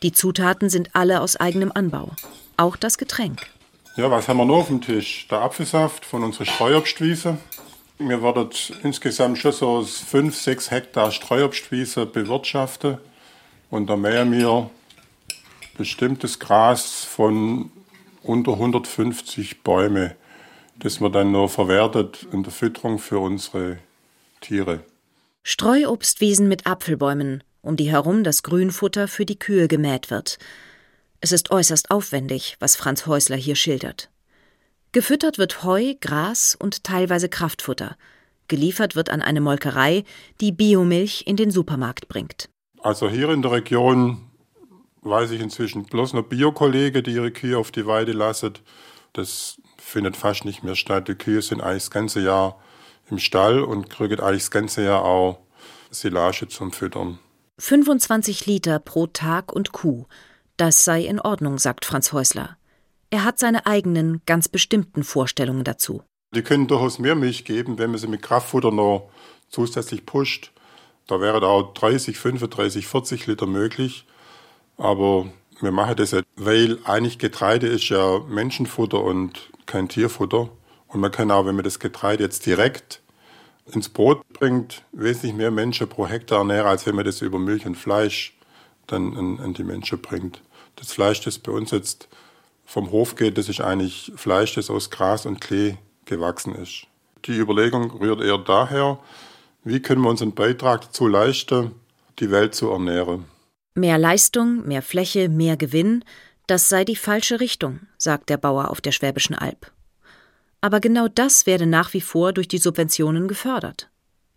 Die 0.02 0.12
Zutaten 0.12 0.70
sind 0.70 0.90
alle 0.94 1.20
aus 1.20 1.36
eigenem 1.36 1.72
Anbau. 1.72 2.12
Auch 2.56 2.76
das 2.76 2.98
Getränk. 2.98 3.40
Ja, 3.94 4.10
was 4.10 4.26
haben 4.26 4.38
wir 4.38 4.46
noch 4.46 4.60
auf 4.60 4.68
dem 4.68 4.80
Tisch? 4.80 5.26
Der 5.30 5.42
Apfelsaft 5.42 6.06
von 6.06 6.24
unserer 6.24 6.46
Streuobstwiese. 6.46 7.36
Wir 7.98 8.22
werden 8.22 8.48
insgesamt 8.82 9.36
schon 9.36 9.52
so 9.52 9.82
5, 9.82 10.34
6 10.34 10.70
Hektar 10.70 11.10
Streuobstwiese 11.10 12.06
bewirtschaften. 12.06 12.96
Und 13.68 13.90
da 13.90 13.96
mähen 13.96 14.32
wir 14.32 14.70
bestimmtes 15.76 16.38
Gras 16.38 17.04
von 17.04 17.70
unter 18.22 18.52
150 18.52 19.62
Bäume, 19.62 20.16
das 20.76 21.00
man 21.00 21.12
dann 21.12 21.30
nur 21.30 21.50
verwertet 21.50 22.26
in 22.32 22.44
der 22.44 22.52
Fütterung 22.52 22.98
für 22.98 23.18
unsere 23.18 23.78
Tiere. 24.40 24.80
Streuobstwiesen 25.42 26.48
mit 26.48 26.66
Apfelbäumen, 26.66 27.44
um 27.60 27.76
die 27.76 27.90
herum 27.90 28.24
das 28.24 28.42
Grünfutter 28.42 29.06
für 29.06 29.26
die 29.26 29.38
Kühe 29.38 29.68
gemäht 29.68 30.10
wird. 30.10 30.38
Es 31.24 31.30
ist 31.30 31.52
äußerst 31.52 31.92
aufwendig, 31.92 32.56
was 32.58 32.74
Franz 32.74 33.06
Häusler 33.06 33.36
hier 33.36 33.54
schildert. 33.54 34.10
Gefüttert 34.90 35.38
wird 35.38 35.62
Heu, 35.62 35.94
Gras 36.00 36.56
und 36.58 36.82
teilweise 36.82 37.28
Kraftfutter. 37.28 37.96
Geliefert 38.48 38.96
wird 38.96 39.08
an 39.08 39.22
eine 39.22 39.40
Molkerei, 39.40 40.02
die 40.40 40.50
Biomilch 40.50 41.22
in 41.24 41.36
den 41.36 41.52
Supermarkt 41.52 42.08
bringt. 42.08 42.48
Also 42.80 43.08
hier 43.08 43.28
in 43.28 43.40
der 43.40 43.52
Region 43.52 44.32
weiß 45.02 45.30
ich 45.30 45.40
inzwischen 45.40 45.84
bloß 45.84 46.14
noch 46.14 46.24
Biokollege, 46.24 47.04
die 47.04 47.12
ihre 47.12 47.30
Kühe 47.30 47.56
auf 47.56 47.70
die 47.70 47.86
Weide 47.86 48.10
lassen. 48.10 48.54
Das 49.12 49.58
findet 49.78 50.16
fast 50.16 50.44
nicht 50.44 50.64
mehr 50.64 50.74
statt. 50.74 51.06
Die 51.06 51.14
Kühe 51.14 51.40
sind 51.40 51.60
eigentlich 51.60 51.84
das 51.84 51.92
ganze 51.92 52.20
Jahr 52.20 52.60
im 53.08 53.20
Stall 53.20 53.62
und 53.62 53.90
kriegen 53.90 54.18
eigentlich 54.18 54.42
das 54.42 54.50
ganze 54.50 54.82
Jahr 54.82 55.04
auch 55.04 55.38
Silage 55.92 56.48
zum 56.48 56.72
Füttern. 56.72 57.20
25 57.58 58.46
Liter 58.46 58.80
pro 58.80 59.06
Tag 59.06 59.52
und 59.52 59.70
Kuh. 59.70 60.06
Das 60.56 60.84
sei 60.84 61.02
in 61.02 61.20
Ordnung, 61.20 61.58
sagt 61.58 61.84
Franz 61.84 62.12
Häusler. 62.12 62.56
Er 63.10 63.24
hat 63.24 63.38
seine 63.38 63.66
eigenen, 63.66 64.22
ganz 64.26 64.48
bestimmten 64.48 65.04
Vorstellungen 65.04 65.64
dazu. 65.64 66.02
Die 66.34 66.42
können 66.42 66.66
durchaus 66.66 66.98
mehr 66.98 67.14
Milch 67.14 67.44
geben, 67.44 67.78
wenn 67.78 67.90
man 67.90 67.98
sie 67.98 68.06
mit 68.06 68.22
Kraftfutter 68.22 68.70
noch 68.70 69.10
zusätzlich 69.48 70.06
pusht. 70.06 70.52
Da 71.06 71.20
wäre 71.20 71.40
da 71.40 71.48
auch 71.48 71.74
30, 71.74 72.18
35, 72.18 72.86
40 72.86 73.26
Liter 73.26 73.46
möglich. 73.46 74.06
Aber 74.78 75.26
wir 75.60 75.72
machen 75.72 75.96
das 75.96 76.12
ja, 76.12 76.22
weil 76.36 76.78
eigentlich 76.84 77.18
Getreide 77.18 77.66
ist 77.66 77.88
ja 77.88 78.20
Menschenfutter 78.20 79.02
und 79.02 79.50
kein 79.66 79.88
Tierfutter. 79.88 80.48
Und 80.88 81.00
man 81.00 81.10
kann 81.10 81.30
auch, 81.30 81.46
wenn 81.46 81.54
man 81.54 81.64
das 81.64 81.78
Getreide 81.78 82.24
jetzt 82.24 82.46
direkt 82.46 83.02
ins 83.66 83.88
Brot 83.88 84.22
bringt, 84.32 84.82
wesentlich 84.92 85.34
mehr 85.34 85.50
Menschen 85.50 85.88
pro 85.88 86.06
Hektar 86.06 86.38
ernähren, 86.38 86.66
als 86.66 86.86
wenn 86.86 86.96
man 86.96 87.04
das 87.04 87.22
über 87.22 87.38
Milch 87.38 87.64
und 87.66 87.76
Fleisch 87.76 88.36
dann 88.92 89.16
an, 89.16 89.40
an 89.40 89.54
die 89.54 89.64
Menschen 89.64 90.00
bringt. 90.00 90.42
Das 90.76 90.92
Fleisch, 90.92 91.20
das 91.20 91.38
bei 91.38 91.52
uns 91.52 91.70
jetzt 91.70 92.08
vom 92.64 92.90
Hof 92.90 93.16
geht, 93.16 93.38
das 93.38 93.48
ist 93.48 93.60
eigentlich 93.60 94.12
Fleisch, 94.16 94.54
das 94.54 94.70
aus 94.70 94.90
Gras 94.90 95.26
und 95.26 95.40
Klee 95.40 95.74
gewachsen 96.04 96.54
ist. 96.54 96.86
Die 97.24 97.38
Überlegung 97.38 97.90
rührt 97.90 98.20
eher 98.20 98.38
daher, 98.38 98.98
wie 99.64 99.80
können 99.80 100.02
wir 100.02 100.10
unseren 100.10 100.34
Beitrag 100.34 100.82
dazu 100.82 101.06
leisten, 101.06 101.72
die 102.18 102.30
Welt 102.30 102.54
zu 102.54 102.70
ernähren. 102.70 103.26
Mehr 103.74 103.98
Leistung, 103.98 104.66
mehr 104.66 104.82
Fläche, 104.82 105.28
mehr 105.28 105.56
Gewinn, 105.56 106.04
das 106.46 106.68
sei 106.68 106.84
die 106.84 106.96
falsche 106.96 107.40
Richtung, 107.40 107.80
sagt 107.96 108.28
der 108.28 108.36
Bauer 108.36 108.70
auf 108.70 108.80
der 108.80 108.92
Schwäbischen 108.92 109.36
Alb. 109.36 109.70
Aber 110.60 110.80
genau 110.80 111.08
das 111.08 111.46
werde 111.46 111.66
nach 111.66 111.92
wie 111.94 112.00
vor 112.00 112.32
durch 112.32 112.48
die 112.48 112.58
Subventionen 112.58 113.28
gefördert. 113.28 113.88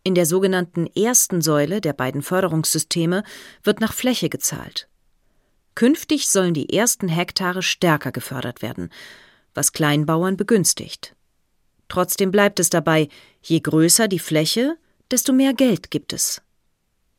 In 0.07 0.13
der 0.13 0.27
sogenannten 0.27 0.85
ersten 0.95 1.41
Säule 1.41 1.81
der 1.81 1.93
beiden 1.93 2.21
Förderungssysteme 2.21 3.23
wird 3.63 3.81
nach 3.81 3.91
Fläche 3.91 4.29
gezahlt. 4.29 4.87
Künftig 5.73 6.27
sollen 6.27 6.53
die 6.53 6.71
ersten 6.71 7.07
Hektare 7.07 7.63
stärker 7.63 8.11
gefördert 8.11 8.61
werden, 8.61 8.91
was 9.55 9.73
Kleinbauern 9.73 10.37
begünstigt. 10.37 11.15
Trotzdem 11.87 12.29
bleibt 12.29 12.59
es 12.59 12.69
dabei, 12.69 13.09
je 13.41 13.59
größer 13.59 14.07
die 14.07 14.19
Fläche, 14.19 14.77
desto 15.09 15.33
mehr 15.33 15.55
Geld 15.55 15.89
gibt 15.89 16.13
es. 16.13 16.43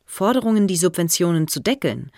Forderungen, 0.04 0.68
die 0.68 0.76
Subventionen 0.76 1.48
zu 1.48 1.58
deckeln, 1.58 2.12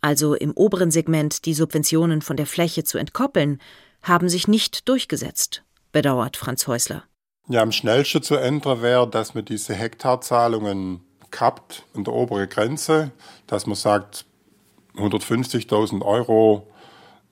also 0.00 0.34
im 0.34 0.50
oberen 0.50 0.90
Segment 0.90 1.44
die 1.44 1.54
Subventionen 1.54 2.22
von 2.22 2.36
der 2.36 2.46
Fläche 2.46 2.82
zu 2.82 2.98
entkoppeln, 2.98 3.60
haben 4.02 4.28
sich 4.28 4.48
nicht 4.48 4.88
durchgesetzt, 4.88 5.62
bedauert 5.92 6.36
Franz 6.36 6.66
Häusler. 6.66 7.04
Ja, 7.50 7.62
am 7.62 7.72
schnellsten 7.72 8.22
zu 8.22 8.36
ändern 8.36 8.82
wäre, 8.82 9.08
dass 9.08 9.34
man 9.34 9.42
diese 9.42 9.74
Hektarzahlungen 9.74 11.00
kappt 11.30 11.84
an 11.94 12.04
der 12.04 12.12
oberen 12.12 12.46
Grenze, 12.48 13.10
dass 13.46 13.66
man 13.66 13.74
sagt, 13.74 14.26
150.000 14.96 16.02
Euro 16.04 16.66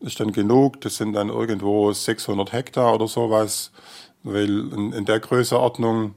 ist 0.01 0.19
dann 0.19 0.33
genug, 0.33 0.81
das 0.81 0.97
sind 0.97 1.13
dann 1.13 1.29
irgendwo 1.29 1.93
600 1.93 2.51
Hektar 2.53 2.95
oder 2.95 3.09
sowas, 3.09 3.73
weil 4.23 4.73
in, 4.73 4.93
in 4.93 5.05
der 5.05 5.21
Größenordnung 5.21 6.15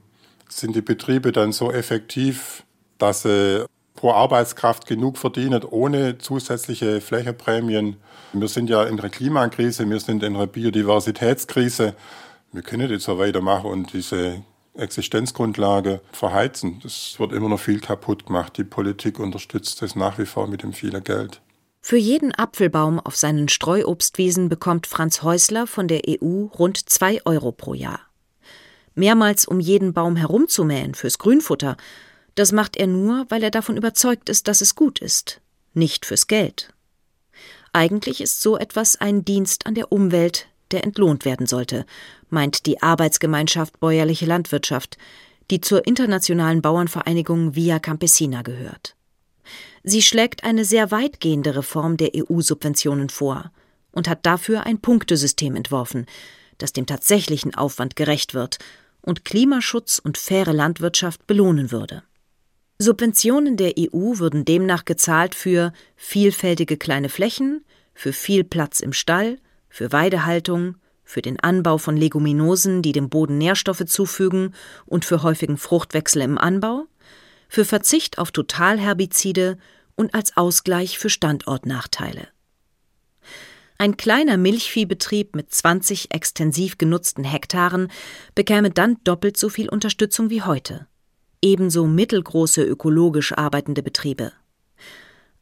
sind 0.48 0.74
die 0.76 0.82
Betriebe 0.82 1.30
dann 1.30 1.52
so 1.52 1.70
effektiv, 1.70 2.64
dass 2.96 3.22
sie 3.22 3.66
pro 3.96 4.12
Arbeitskraft 4.12 4.86
genug 4.86 5.18
verdienen, 5.18 5.62
ohne 5.62 6.16
zusätzliche 6.16 7.02
Flächenprämien. 7.02 7.96
Wir 8.32 8.48
sind 8.48 8.70
ja 8.70 8.82
in 8.84 8.98
einer 8.98 9.10
Klimakrise, 9.10 9.88
wir 9.90 10.00
sind 10.00 10.22
in 10.22 10.36
einer 10.36 10.46
Biodiversitätskrise 10.46 11.94
wir 12.52 12.62
können 12.62 12.90
jetzt 12.90 13.04
so 13.04 13.18
weitermachen 13.18 13.70
und 13.70 13.92
diese 13.92 14.42
Existenzgrundlage 14.74 16.00
verheizen. 16.12 16.80
Das 16.82 17.16
wird 17.18 17.32
immer 17.32 17.48
noch 17.48 17.60
viel 17.60 17.80
kaputt 17.80 18.26
gemacht. 18.26 18.56
Die 18.56 18.64
Politik 18.64 19.18
unterstützt 19.18 19.82
das 19.82 19.96
nach 19.96 20.18
wie 20.18 20.26
vor 20.26 20.46
mit 20.46 20.62
dem 20.62 20.72
vielen 20.72 21.02
Geld. 21.04 21.40
Für 21.82 21.96
jeden 21.96 22.34
Apfelbaum 22.34 23.00
auf 23.00 23.16
seinen 23.16 23.48
Streuobstwiesen 23.48 24.48
bekommt 24.48 24.86
Franz 24.86 25.22
Häusler 25.22 25.66
von 25.66 25.88
der 25.88 26.02
EU 26.06 26.44
rund 26.44 26.88
zwei 26.90 27.20
Euro 27.24 27.52
pro 27.52 27.74
Jahr. 27.74 28.00
Mehrmals 28.94 29.46
um 29.46 29.60
jeden 29.60 29.94
Baum 29.94 30.16
herumzumähen 30.16 30.94
fürs 30.94 31.18
Grünfutter, 31.18 31.76
das 32.34 32.52
macht 32.52 32.76
er 32.76 32.86
nur, 32.86 33.26
weil 33.28 33.42
er 33.42 33.50
davon 33.50 33.76
überzeugt 33.76 34.28
ist, 34.28 34.46
dass 34.46 34.60
es 34.60 34.74
gut 34.74 34.98
ist, 34.98 35.40
nicht 35.72 36.04
fürs 36.04 36.26
Geld. 36.26 36.74
Eigentlich 37.72 38.20
ist 38.20 38.42
so 38.42 38.58
etwas 38.58 39.00
ein 39.00 39.24
Dienst 39.24 39.66
an 39.66 39.74
der 39.74 39.90
Umwelt, 39.90 40.48
der 40.72 40.84
entlohnt 40.84 41.24
werden 41.24 41.46
sollte, 41.46 41.86
meint 42.28 42.66
die 42.66 42.82
Arbeitsgemeinschaft 42.82 43.80
Bäuerliche 43.80 44.26
Landwirtschaft, 44.26 44.98
die 45.50 45.60
zur 45.60 45.86
internationalen 45.86 46.62
Bauernvereinigung 46.62 47.54
Via 47.54 47.78
Campesina 47.78 48.42
gehört. 48.42 48.96
Sie 49.82 50.02
schlägt 50.02 50.44
eine 50.44 50.64
sehr 50.64 50.90
weitgehende 50.90 51.56
Reform 51.56 51.96
der 51.96 52.10
EU-Subventionen 52.14 53.08
vor 53.08 53.50
und 53.92 54.08
hat 54.08 54.26
dafür 54.26 54.64
ein 54.66 54.80
Punktesystem 54.80 55.56
entworfen, 55.56 56.06
das 56.58 56.72
dem 56.72 56.86
tatsächlichen 56.86 57.54
Aufwand 57.54 57.96
gerecht 57.96 58.34
wird 58.34 58.58
und 59.02 59.24
Klimaschutz 59.24 59.98
und 59.98 60.18
faire 60.18 60.52
Landwirtschaft 60.52 61.26
belohnen 61.26 61.72
würde. 61.72 62.02
Subventionen 62.78 63.56
der 63.56 63.74
EU 63.78 64.18
würden 64.18 64.44
demnach 64.44 64.84
gezahlt 64.84 65.34
für 65.34 65.72
vielfältige 65.96 66.76
kleine 66.76 67.08
Flächen, 67.08 67.64
für 67.94 68.12
viel 68.12 68.44
Platz 68.44 68.80
im 68.80 68.92
Stall, 68.92 69.38
für 69.70 69.92
Weidehaltung, 69.92 70.76
für 71.04 71.22
den 71.22 71.40
Anbau 71.40 71.78
von 71.78 71.96
Leguminosen, 71.96 72.82
die 72.82 72.92
dem 72.92 73.08
Boden 73.08 73.38
Nährstoffe 73.38 73.84
zufügen 73.86 74.54
und 74.84 75.04
für 75.04 75.22
häufigen 75.22 75.56
Fruchtwechsel 75.56 76.22
im 76.22 76.36
Anbau, 76.36 76.86
für 77.48 77.64
Verzicht 77.64 78.18
auf 78.18 78.30
Totalherbizide 78.30 79.56
und 79.96 80.14
als 80.14 80.36
Ausgleich 80.36 80.98
für 80.98 81.10
Standortnachteile. 81.10 82.28
Ein 83.78 83.96
kleiner 83.96 84.36
Milchviehbetrieb 84.36 85.34
mit 85.34 85.52
20 85.54 86.12
extensiv 86.12 86.76
genutzten 86.76 87.24
Hektaren 87.24 87.90
bekäme 88.34 88.70
dann 88.70 88.98
doppelt 89.04 89.38
so 89.38 89.48
viel 89.48 89.70
Unterstützung 89.70 90.28
wie 90.28 90.42
heute. 90.42 90.86
Ebenso 91.40 91.86
mittelgroße 91.86 92.62
ökologisch 92.62 93.32
arbeitende 93.32 93.82
Betriebe. 93.82 94.32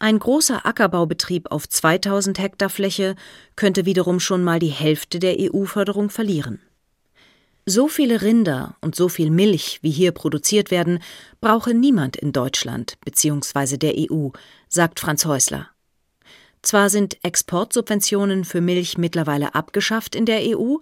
Ein 0.01 0.19
großer 0.21 0.65
Ackerbaubetrieb 0.65 1.51
auf 1.51 1.69
2000 1.69 2.39
Hektar 2.39 2.71
Fläche 2.71 3.17
könnte 3.57 3.85
wiederum 3.85 4.21
schon 4.21 4.45
mal 4.45 4.61
die 4.61 4.69
Hälfte 4.69 5.19
der 5.19 5.37
EU-Förderung 5.39 6.09
verlieren. 6.09 6.61
So 7.67 7.89
viele 7.89 8.23
Rinder 8.23 8.77
und 8.81 8.95
so 8.95 9.09
viel 9.09 9.31
Milch, 9.31 9.81
wie 9.83 9.91
hier 9.91 10.13
produziert 10.13 10.71
werden, 10.71 11.01
brauche 11.41 11.75
niemand 11.75 12.17
in 12.17 12.33
Deutschland 12.33 12.97
bzw. 13.05 13.77
der 13.77 13.95
EU, 13.97 14.29
sagt 14.69 15.01
Franz 15.01 15.27
Häusler. 15.27 15.69
Zwar 16.63 16.91
sind 16.91 17.19
Exportsubventionen 17.23 18.45
für 18.45 18.61
Milch 18.61 18.99
mittlerweile 18.99 19.55
abgeschafft 19.55 20.15
in 20.15 20.27
der 20.27 20.41
EU, 20.45 20.77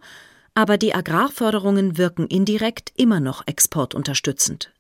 aber 0.55 0.79
die 0.79 0.95
Agrarförderungen 0.95 1.99
wirken 1.99 2.27
indirekt 2.27 2.93
immer 2.97 3.21
noch 3.21 3.47
exportunterstützend. 3.47 4.73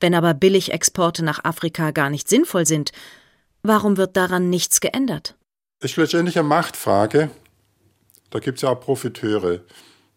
Wenn 0.00 0.14
aber 0.14 0.34
Billigexporte 0.34 1.24
nach 1.24 1.44
Afrika 1.44 1.90
gar 1.90 2.10
nicht 2.10 2.28
sinnvoll 2.28 2.66
sind, 2.66 2.92
Warum 3.68 3.98
wird 3.98 4.16
daran 4.16 4.48
nichts 4.48 4.80
geändert? 4.80 5.36
Es 5.80 5.90
ist 5.90 5.98
letztendlich 5.98 6.38
eine 6.38 6.48
Machtfrage. 6.48 7.30
Da 8.30 8.38
gibt 8.38 8.56
es 8.56 8.62
ja 8.62 8.70
auch 8.70 8.80
Profiteure. 8.80 9.60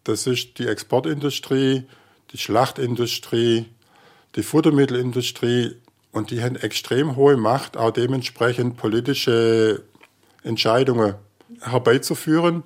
Das 0.04 0.26
ist 0.26 0.58
die 0.58 0.66
Exportindustrie, 0.66 1.84
die 2.30 2.38
Schlachtindustrie, 2.38 3.66
die 4.36 4.42
Futtermittelindustrie 4.42 5.76
und 6.12 6.30
die 6.30 6.42
haben 6.42 6.56
extrem 6.56 7.14
hohe 7.14 7.36
Macht, 7.36 7.76
auch 7.76 7.90
dementsprechend 7.90 8.78
politische 8.78 9.82
Entscheidungen 10.42 11.16
herbeizuführen. 11.60 12.62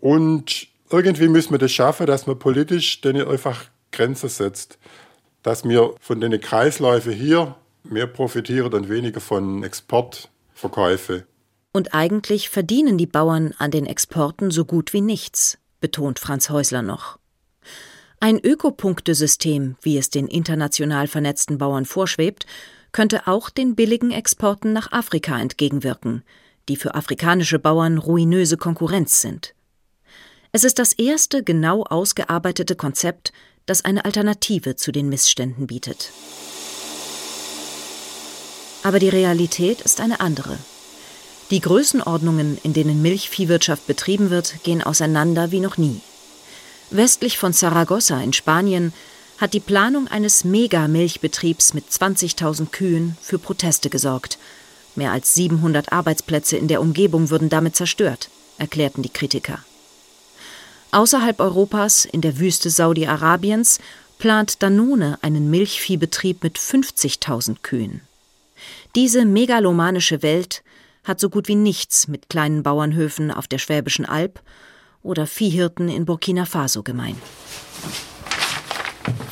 Und 0.00 0.68
irgendwie 0.88 1.28
müssen 1.28 1.52
wir 1.52 1.58
das 1.58 1.72
schaffen, 1.72 2.06
dass 2.06 2.26
man 2.26 2.38
politisch 2.38 3.02
denen 3.02 3.28
einfach 3.28 3.66
Grenzen 3.92 4.30
setzt. 4.30 4.78
Dass 5.42 5.68
wir 5.68 5.94
von 6.00 6.22
den 6.22 6.40
Kreisläufen 6.40 7.12
hier 7.12 7.54
mehr 7.90 8.06
profitieren 8.06 8.72
und 8.72 8.88
weniger 8.88 9.20
von 9.20 9.62
Exportverkäufe. 9.62 11.26
Und 11.72 11.94
eigentlich 11.94 12.48
verdienen 12.48 12.96
die 12.96 13.06
Bauern 13.06 13.54
an 13.58 13.70
den 13.70 13.86
Exporten 13.86 14.50
so 14.50 14.64
gut 14.64 14.92
wie 14.92 15.02
nichts, 15.02 15.58
betont 15.80 16.18
Franz 16.18 16.48
Häusler 16.50 16.82
noch. 16.82 17.18
Ein 18.18 18.40
Ökopunktesystem, 18.40 19.76
wie 19.82 19.98
es 19.98 20.08
den 20.08 20.26
international 20.26 21.06
vernetzten 21.06 21.58
Bauern 21.58 21.84
vorschwebt, 21.84 22.46
könnte 22.92 23.26
auch 23.26 23.50
den 23.50 23.74
billigen 23.74 24.10
Exporten 24.10 24.72
nach 24.72 24.90
Afrika 24.90 25.38
entgegenwirken, 25.38 26.22
die 26.68 26.76
für 26.76 26.94
afrikanische 26.94 27.58
Bauern 27.58 27.98
ruinöse 27.98 28.56
Konkurrenz 28.56 29.20
sind. 29.20 29.54
Es 30.52 30.64
ist 30.64 30.78
das 30.78 30.94
erste 30.94 31.44
genau 31.44 31.82
ausgearbeitete 31.82 32.74
Konzept, 32.74 33.32
das 33.66 33.84
eine 33.84 34.06
Alternative 34.06 34.76
zu 34.76 34.92
den 34.92 35.10
Missständen 35.10 35.66
bietet. 35.66 36.10
Aber 38.86 39.00
die 39.00 39.08
Realität 39.08 39.80
ist 39.80 40.00
eine 40.00 40.20
andere. 40.20 40.56
Die 41.50 41.58
Größenordnungen, 41.58 42.56
in 42.62 42.72
denen 42.72 43.02
Milchviehwirtschaft 43.02 43.84
betrieben 43.88 44.30
wird, 44.30 44.62
gehen 44.62 44.80
auseinander 44.80 45.50
wie 45.50 45.58
noch 45.58 45.76
nie. 45.76 46.00
Westlich 46.90 47.36
von 47.36 47.52
Saragossa 47.52 48.20
in 48.20 48.32
Spanien 48.32 48.92
hat 49.38 49.54
die 49.54 49.60
Planung 49.60 50.06
eines 50.06 50.44
Mega-Milchbetriebs 50.44 51.74
mit 51.74 51.90
20.000 51.90 52.70
Kühen 52.70 53.16
für 53.20 53.40
Proteste 53.40 53.90
gesorgt. 53.90 54.38
Mehr 54.94 55.10
als 55.10 55.34
700 55.34 55.92
Arbeitsplätze 55.92 56.56
in 56.56 56.68
der 56.68 56.80
Umgebung 56.80 57.30
würden 57.30 57.48
damit 57.48 57.74
zerstört, 57.74 58.30
erklärten 58.56 59.02
die 59.02 59.08
Kritiker. 59.08 59.58
Außerhalb 60.92 61.40
Europas, 61.40 62.04
in 62.04 62.20
der 62.20 62.38
Wüste 62.38 62.70
Saudi-Arabiens, 62.70 63.80
plant 64.20 64.62
Danone 64.62 65.18
einen 65.22 65.50
Milchviehbetrieb 65.50 66.44
mit 66.44 66.56
50.000 66.56 67.56
Kühen. 67.62 68.02
Diese 68.96 69.26
megalomanische 69.26 70.22
Welt 70.22 70.64
hat 71.04 71.20
so 71.20 71.28
gut 71.28 71.48
wie 71.48 71.54
nichts 71.54 72.08
mit 72.08 72.30
kleinen 72.30 72.62
Bauernhöfen 72.62 73.30
auf 73.30 73.46
der 73.46 73.58
Schwäbischen 73.58 74.06
Alb 74.06 74.40
oder 75.02 75.26
Viehhirten 75.26 75.90
in 75.90 76.06
Burkina 76.06 76.46
Faso 76.46 76.82
gemein. 76.82 77.14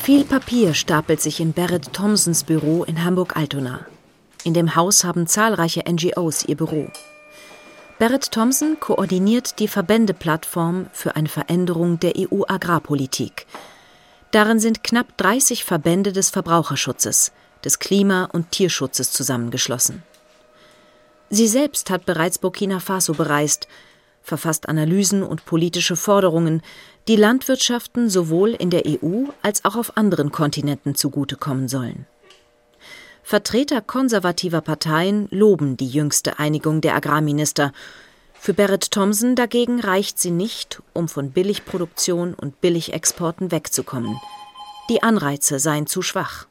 Viel 0.03 0.25
Papier 0.25 0.75
stapelt 0.75 1.23
sich 1.23 1.41
in 1.41 1.55
Barrett 1.55 1.95
Thompsons 1.95 2.45
Büro 2.45 2.85
in 2.85 3.03
Hamburg-Altona. 3.03 3.87
In 4.45 4.53
dem 4.53 4.77
Haus 4.77 5.03
haben 5.03 5.27
zahlreiche 5.27 5.83
NGOs 5.91 6.45
ihr 6.45 6.59
Büro. 6.59 6.89
Barrett 7.99 8.33
Thompson 8.33 8.79
koordiniert 8.79 9.61
die 9.61 9.69
Verbändeplattform 9.69 10.89
für 10.93 11.17
eine 11.17 11.31
Veränderung 11.31 11.99
der 11.99 12.13
EU-Agrarpolitik. 12.19 13.47
Darin 14.31 14.61
sind 14.61 14.85
knapp 14.85 15.17
30 15.17 15.65
Verbände 15.65 16.13
des 16.13 16.29
Verbraucherschutzes– 16.29 17.33
des 17.65 17.79
Klima- 17.79 18.29
und 18.33 18.51
Tierschutzes 18.51 19.13
zusammengeschlossen. 19.13 20.03
Sie 21.31 21.49
selbst 21.49 21.91
hat 21.91 22.07
bereits 22.07 22.39
Burkina 22.39 22.81
Faso 22.81 23.15
bereist, 23.15 23.67
verfasst 24.23 24.69
Analysen 24.69 25.23
und 25.23 25.45
politische 25.45 25.97
Forderungen, 25.97 26.63
die 27.09 27.17
Landwirtschaften 27.17 28.09
sowohl 28.09 28.51
in 28.51 28.71
der 28.71 28.85
EU 28.87 29.27
als 29.43 29.65
auch 29.65 29.77
auf 29.77 29.97
anderen 29.97 30.33
Kontinenten 30.33 30.95
zugutekommen 30.95 31.69
sollen. 31.69 32.07
Vertreter 33.23 33.81
konservativer 33.81 34.61
Parteien 34.61 35.29
loben 35.31 35.77
die 35.77 35.89
jüngste 35.89 36.39
Einigung 36.39 36.83
der 36.83 36.95
Agrarminister. 36.95 37.73
Für 38.35 38.53
Barrett 38.53 38.91
Thompson 38.91 39.35
dagegen 39.35 39.81
reicht 39.81 40.19
sie 40.19 40.31
nicht, 40.31 40.83
um 40.93 41.09
von 41.09 41.31
Billigproduktion 41.31 42.35
und 42.35 42.61
Billigexporten 42.61 43.51
wegzukommen. 43.51 44.21
Die 44.91 45.03
Anreize 45.03 45.59
seien 45.59 45.87
zu 45.87 46.03
schwach. 46.03 46.47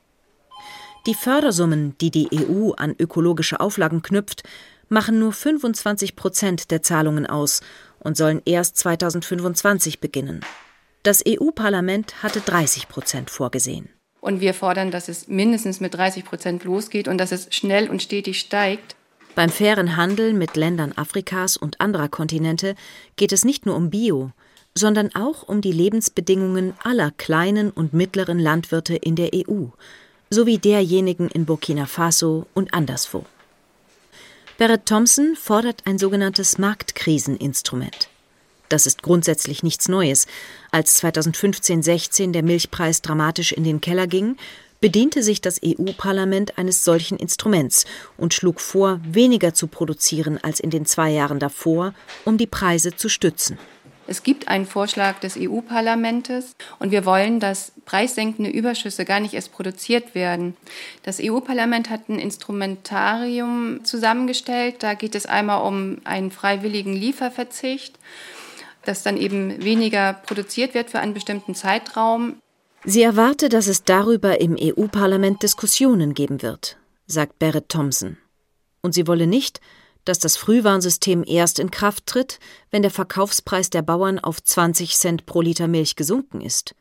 Die 1.05 1.15
Fördersummen, 1.15 1.97
die 1.99 2.11
die 2.11 2.29
EU 2.31 2.71
an 2.71 2.95
ökologische 2.97 3.59
Auflagen 3.59 4.01
knüpft, 4.01 4.43
machen 4.87 5.19
nur 5.19 5.33
25 5.33 6.15
Prozent 6.15 6.71
der 6.71 6.81
Zahlungen 6.81 7.25
aus 7.25 7.59
und 7.99 8.15
sollen 8.15 8.41
erst 8.45 8.77
2025 8.77 9.99
beginnen. 9.99 10.41
Das 11.03 11.21
EU-Parlament 11.27 12.23
hatte 12.23 12.39
30 12.39 12.87
Prozent 12.87 13.29
vorgesehen. 13.29 13.89
Und 14.21 14.39
wir 14.39 14.53
fordern, 14.53 14.91
dass 14.91 15.09
es 15.09 15.27
mindestens 15.27 15.81
mit 15.81 15.93
30 15.93 16.23
Prozent 16.23 16.63
losgeht 16.63 17.09
und 17.09 17.17
dass 17.17 17.33
es 17.33 17.53
schnell 17.53 17.89
und 17.89 18.01
stetig 18.01 18.39
steigt. 18.39 18.95
Beim 19.35 19.49
fairen 19.49 19.97
Handel 19.97 20.31
mit 20.31 20.55
Ländern 20.55 20.93
Afrikas 20.95 21.57
und 21.57 21.81
anderer 21.81 22.07
Kontinente 22.07 22.75
geht 23.17 23.33
es 23.33 23.43
nicht 23.43 23.65
nur 23.65 23.75
um 23.75 23.89
Bio, 23.89 24.31
sondern 24.73 25.13
auch 25.15 25.43
um 25.43 25.59
die 25.59 25.73
Lebensbedingungen 25.73 26.73
aller 26.81 27.11
kleinen 27.11 27.71
und 27.71 27.93
mittleren 27.93 28.39
Landwirte 28.39 28.95
in 28.95 29.17
der 29.17 29.31
EU, 29.35 29.65
sowie 30.33 30.57
derjenigen 30.57 31.29
in 31.29 31.45
Burkina 31.45 31.85
Faso 31.85 32.47
und 32.53 32.73
anderswo. 32.73 33.25
Barrett 34.57 34.85
Thompson 34.85 35.35
fordert 35.35 35.83
ein 35.85 35.97
sogenanntes 35.97 36.57
Marktkriseninstrument. 36.57 38.09
Das 38.69 38.85
ist 38.85 39.03
grundsätzlich 39.03 39.63
nichts 39.63 39.87
Neues. 39.87 40.25
Als 40.71 41.01
2015-16 41.03 42.31
der 42.31 42.43
Milchpreis 42.43 43.01
dramatisch 43.01 43.51
in 43.51 43.63
den 43.63 43.81
Keller 43.81 44.07
ging, 44.07 44.37
bediente 44.79 45.23
sich 45.23 45.41
das 45.41 45.61
EU-Parlament 45.63 46.57
eines 46.57 46.83
solchen 46.83 47.17
Instruments 47.17 47.85
und 48.17 48.33
schlug 48.33 48.59
vor, 48.59 48.99
weniger 49.03 49.53
zu 49.53 49.67
produzieren 49.67 50.37
als 50.41 50.59
in 50.59 50.71
den 50.71 50.85
zwei 50.85 51.09
Jahren 51.11 51.39
davor, 51.39 51.93
um 52.25 52.37
die 52.37 52.47
Preise 52.47 52.95
zu 52.95 53.09
stützen. 53.09 53.57
Es 54.05 54.23
gibt 54.23 54.47
einen 54.47 54.65
Vorschlag 54.65 55.19
des 55.19 55.37
EU-Parlaments 55.37 56.55
und 56.79 56.91
wir 56.91 57.05
wollen, 57.05 57.39
dass 57.39 57.71
preissenkende 57.85 58.49
Überschüsse 58.49 59.05
gar 59.05 59.19
nicht 59.19 59.33
erst 59.33 59.53
produziert 59.53 60.13
werden. 60.13 60.57
Das 61.03 61.19
EU-Parlament 61.21 61.89
hat 61.89 62.09
ein 62.09 62.19
Instrumentarium 62.19 63.83
zusammengestellt. 63.83 64.83
Da 64.83 64.93
geht 64.93 65.15
es 65.15 65.25
einmal 65.25 65.65
um 65.65 65.97
einen 66.03 66.31
freiwilligen 66.31 66.93
Lieferverzicht, 66.93 67.97
dass 68.83 69.03
dann 69.03 69.17
eben 69.17 69.63
weniger 69.63 70.13
produziert 70.13 70.73
wird 70.73 70.89
für 70.89 70.99
einen 70.99 71.13
bestimmten 71.13 71.55
Zeitraum. 71.55 72.37
Sie 72.83 73.01
erwarte, 73.01 73.47
dass 73.47 73.67
es 73.67 73.83
darüber 73.83 74.41
im 74.41 74.57
EU-Parlament 74.59 75.41
Diskussionen 75.41 76.13
geben 76.13 76.41
wird, 76.41 76.77
sagt 77.07 77.39
Barrett 77.39 77.69
Thompson. 77.69 78.17
Und 78.81 78.93
sie 78.93 79.07
wolle 79.07 79.27
nicht, 79.27 79.61
dass 80.05 80.19
das 80.19 80.37
Frühwarnsystem 80.37 81.23
erst 81.25 81.59
in 81.59 81.71
Kraft 81.71 82.05
tritt, 82.05 82.39
wenn 82.71 82.81
der 82.81 82.91
Verkaufspreis 82.91 83.69
der 83.69 83.81
Bauern 83.81 84.19
auf 84.19 84.41
20 84.43 84.95
Cent 84.95 85.25
pro 85.25 85.41
Liter 85.41 85.67
Milch 85.67 85.95
gesunken 85.95 86.41
ist. 86.41 86.75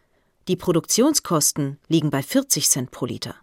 Die 0.48 0.56
Produktionskosten 0.56 1.78
liegen 1.88 2.10
bei 2.10 2.22
40 2.22 2.68
Cent 2.68 2.90
pro 2.90 3.06
Liter. 3.06 3.36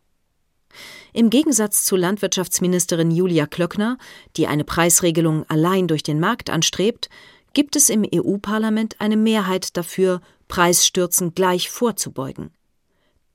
Im 1.13 1.29
Gegensatz 1.29 1.83
zu 1.83 1.95
Landwirtschaftsministerin 1.95 3.11
Julia 3.11 3.47
Klöckner, 3.47 3.97
die 4.37 4.47
eine 4.47 4.63
Preisregelung 4.63 5.43
allein 5.49 5.87
durch 5.87 6.03
den 6.03 6.19
Markt 6.19 6.49
anstrebt, 6.49 7.09
gibt 7.53 7.75
es 7.75 7.89
im 7.89 8.05
EU-Parlament 8.13 8.97
eine 8.99 9.17
Mehrheit 9.17 9.75
dafür, 9.75 10.21
Preisstürzen 10.47 11.33
gleich 11.33 11.69
vorzubeugen. 11.69 12.51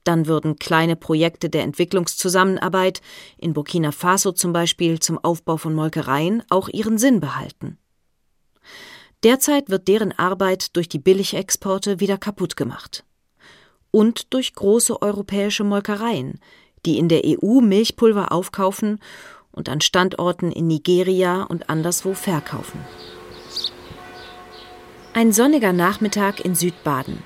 Dann 0.04 0.26
würden 0.26 0.58
kleine 0.58 0.96
Projekte 0.96 1.48
der 1.48 1.62
Entwicklungszusammenarbeit, 1.62 3.00
in 3.38 3.54
Burkina 3.54 3.90
Faso 3.90 4.32
zum 4.32 4.52
Beispiel 4.52 5.00
zum 5.00 5.18
Aufbau 5.18 5.56
von 5.56 5.74
Molkereien, 5.74 6.42
auch 6.50 6.68
ihren 6.68 6.98
Sinn 6.98 7.20
behalten. 7.20 7.78
Derzeit 9.22 9.70
wird 9.70 9.88
deren 9.88 10.12
Arbeit 10.12 10.76
durch 10.76 10.88
die 10.88 10.98
Billigexporte 10.98 11.98
wieder 11.98 12.18
kaputt 12.18 12.56
gemacht. 12.56 13.04
Und 13.90 14.34
durch 14.34 14.54
große 14.54 15.00
europäische 15.00 15.64
Molkereien, 15.64 16.40
die 16.84 16.98
in 16.98 17.08
der 17.08 17.22
EU 17.24 17.60
Milchpulver 17.60 18.32
aufkaufen 18.32 18.98
und 19.50 19.70
an 19.70 19.80
Standorten 19.80 20.52
in 20.52 20.66
Nigeria 20.66 21.44
und 21.44 21.70
anderswo 21.70 22.12
verkaufen. 22.12 22.80
Ein 25.14 25.32
sonniger 25.32 25.72
Nachmittag 25.72 26.44
in 26.44 26.54
Südbaden. 26.54 27.22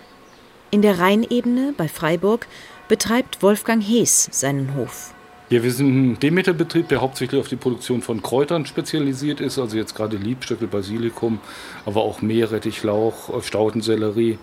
In 0.70 0.83
der 0.83 0.98
Rheinebene 0.98 1.72
bei 1.76 1.88
Freiburg 1.88 2.46
betreibt 2.88 3.42
Wolfgang 3.42 3.83
Hees 3.83 4.28
seinen 4.31 4.74
Hof. 4.74 5.14
Ja, 5.48 5.62
wir 5.62 5.72
sind 5.72 5.88
ein 5.88 6.20
Demeterbetrieb, 6.20 6.88
der 6.88 7.00
hauptsächlich 7.00 7.40
auf 7.40 7.48
die 7.48 7.57
Produktion 7.57 8.02
von 8.02 8.22
Kräutern 8.22 8.66
spezialisiert 8.66 9.40
ist, 9.40 9.59
also 9.59 9.78
jetzt 9.78 9.94
gerade 9.94 10.18
Liebstöckel, 10.18 10.68
Basilikum, 10.68 11.40
aber 11.87 12.02
auch 12.02 12.20
Meerrettich, 12.20 12.83
Lauch, 12.83 13.42
Staudensellerie 13.42 14.38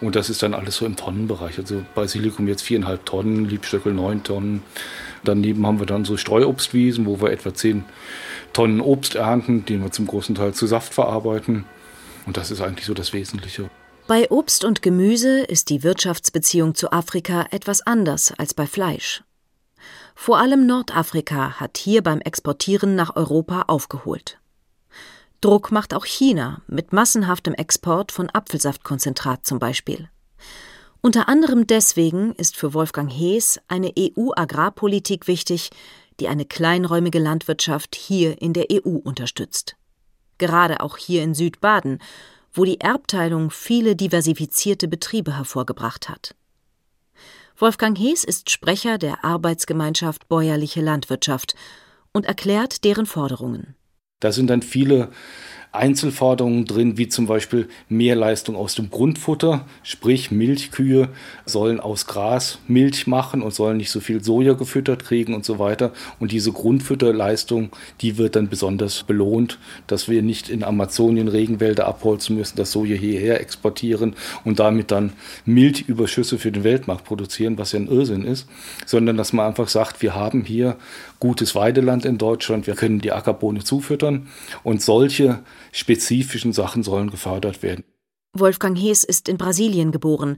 und 0.00 0.16
das 0.16 0.30
ist 0.30 0.42
dann 0.42 0.54
alles 0.54 0.76
so 0.76 0.86
im 0.86 0.96
Tonnenbereich. 0.96 1.58
Also 1.58 1.84
Basilikum 1.94 2.48
jetzt 2.48 2.62
viereinhalb 2.62 3.04
Tonnen, 3.06 3.44
Liebstöckel 3.44 3.92
neun 3.92 4.22
Tonnen. 4.22 4.62
Daneben 5.22 5.66
haben 5.66 5.78
wir 5.78 5.86
dann 5.86 6.04
so 6.04 6.16
Streuobstwiesen, 6.16 7.06
wo 7.06 7.20
wir 7.20 7.30
etwa 7.30 7.52
zehn 7.52 7.84
Tonnen 8.52 8.80
Obst 8.80 9.16
ernten, 9.16 9.64
die 9.64 9.80
wir 9.80 9.90
zum 9.90 10.06
großen 10.06 10.34
Teil 10.34 10.54
zu 10.54 10.66
Saft 10.66 10.94
verarbeiten. 10.94 11.64
Und 12.26 12.36
das 12.36 12.50
ist 12.50 12.60
eigentlich 12.60 12.86
so 12.86 12.94
das 12.94 13.12
Wesentliche. 13.12 13.70
Bei 14.08 14.30
Obst 14.30 14.64
und 14.64 14.80
Gemüse 14.80 15.40
ist 15.40 15.68
die 15.68 15.82
Wirtschaftsbeziehung 15.82 16.74
zu 16.74 16.92
Afrika 16.92 17.46
etwas 17.50 17.82
anders 17.82 18.32
als 18.38 18.54
bei 18.54 18.66
Fleisch. 18.66 19.22
Vor 20.14 20.38
allem 20.38 20.66
Nordafrika 20.66 21.60
hat 21.60 21.76
hier 21.76 22.02
beim 22.02 22.22
Exportieren 22.22 22.96
nach 22.96 23.16
Europa 23.16 23.64
aufgeholt. 23.66 24.38
Druck 25.42 25.72
macht 25.72 25.92
auch 25.92 26.06
China 26.06 26.62
mit 26.68 26.94
massenhaftem 26.94 27.52
Export 27.52 28.10
von 28.10 28.30
Apfelsaftkonzentrat 28.30 29.44
zum 29.44 29.58
Beispiel. 29.58 30.08
Unter 31.02 31.28
anderem 31.28 31.66
deswegen 31.66 32.32
ist 32.32 32.56
für 32.56 32.72
Wolfgang 32.72 33.12
Hees 33.12 33.60
eine 33.68 33.92
EU-Agrarpolitik 33.98 35.26
wichtig, 35.28 35.68
die 36.18 36.28
eine 36.28 36.46
kleinräumige 36.46 37.18
Landwirtschaft 37.18 37.94
hier 37.94 38.40
in 38.40 38.54
der 38.54 38.68
EU 38.72 38.96
unterstützt. 39.04 39.76
Gerade 40.38 40.80
auch 40.80 40.96
hier 40.96 41.22
in 41.22 41.34
Südbaden, 41.34 41.98
wo 42.52 42.64
die 42.64 42.80
Erbteilung 42.80 43.50
viele 43.50 43.96
diversifizierte 43.96 44.88
Betriebe 44.88 45.36
hervorgebracht 45.36 46.08
hat. 46.08 46.34
Wolfgang 47.56 47.98
Hees 47.98 48.24
ist 48.24 48.50
Sprecher 48.50 48.98
der 48.98 49.24
Arbeitsgemeinschaft 49.24 50.28
Bäuerliche 50.28 50.80
Landwirtschaft 50.80 51.54
und 52.12 52.26
erklärt 52.26 52.84
deren 52.84 53.06
Forderungen. 53.06 53.74
Da 54.20 54.32
sind 54.32 54.48
dann 54.48 54.62
viele 54.62 55.10
Einzelforderungen 55.72 56.64
drin, 56.64 56.96
wie 56.96 57.08
zum 57.08 57.26
Beispiel 57.26 57.68
mehr 57.88 58.16
Leistung 58.16 58.56
aus 58.56 58.74
dem 58.74 58.90
Grundfutter, 58.90 59.66
sprich 59.82 60.30
Milchkühe 60.30 61.08
sollen 61.44 61.78
aus 61.78 62.06
Gras 62.06 62.58
Milch 62.66 63.06
machen 63.06 63.42
und 63.42 63.52
sollen 63.52 63.76
nicht 63.76 63.90
so 63.90 64.00
viel 64.00 64.24
Soja 64.24 64.54
gefüttert 64.54 65.04
kriegen 65.04 65.34
und 65.34 65.44
so 65.44 65.58
weiter. 65.58 65.92
Und 66.18 66.32
diese 66.32 66.52
Grundfutterleistung, 66.52 67.70
die 68.00 68.16
wird 68.16 68.36
dann 68.36 68.48
besonders 68.48 69.02
belohnt, 69.02 69.58
dass 69.86 70.08
wir 70.08 70.22
nicht 70.22 70.48
in 70.48 70.64
Amazonien 70.64 71.28
Regenwälder 71.28 71.86
abholzen 71.86 72.36
müssen, 72.36 72.56
das 72.56 72.72
Soja 72.72 72.96
hierher 72.96 73.40
exportieren 73.40 74.14
und 74.44 74.58
damit 74.58 74.90
dann 74.90 75.12
Milchüberschüsse 75.44 76.38
für 76.38 76.50
den 76.50 76.64
Weltmarkt 76.64 77.04
produzieren, 77.04 77.58
was 77.58 77.72
ja 77.72 77.80
ein 77.80 77.88
Irrsinn 77.88 78.24
ist, 78.24 78.48
sondern 78.86 79.18
dass 79.18 79.34
man 79.34 79.46
einfach 79.46 79.68
sagt, 79.68 80.00
wir 80.00 80.14
haben 80.14 80.44
hier 80.44 80.76
gutes 81.20 81.54
Weideland 81.54 82.04
in 82.04 82.16
Deutschland, 82.16 82.66
wir 82.66 82.74
können 82.74 83.00
die 83.00 83.12
Ackerbohne 83.12 83.64
zufüttern 83.64 84.28
und 84.62 84.82
solche 84.82 85.40
spezifischen 85.72 86.52
Sachen 86.52 86.82
sollen 86.82 87.10
gefördert 87.10 87.62
werden. 87.62 87.84
Wolfgang 88.34 88.76
Hees 88.76 89.04
ist 89.04 89.28
in 89.28 89.38
Brasilien 89.38 89.90
geboren 89.90 90.36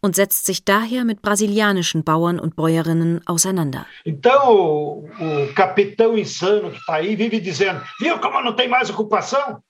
und 0.00 0.16
setzt 0.16 0.46
sich 0.46 0.64
daher 0.64 1.04
mit 1.04 1.22
brasilianischen 1.22 2.02
Bauern 2.02 2.38
und 2.40 2.56
Bäuerinnen 2.56 3.20
auseinander. 3.26 3.86
Então, 4.04 5.04
o 5.20 5.54
capitão 5.54 6.18
insano 6.18 6.70
que 6.70 6.78
está 6.78 6.94
aí 6.94 7.16
vive 7.16 7.40
dizendo: 7.40 7.80
viu 8.00 8.18
como 8.18 8.42
não 8.42 8.54
tem 8.54 8.68
mais 8.68 8.90
ocupação? 8.90 9.62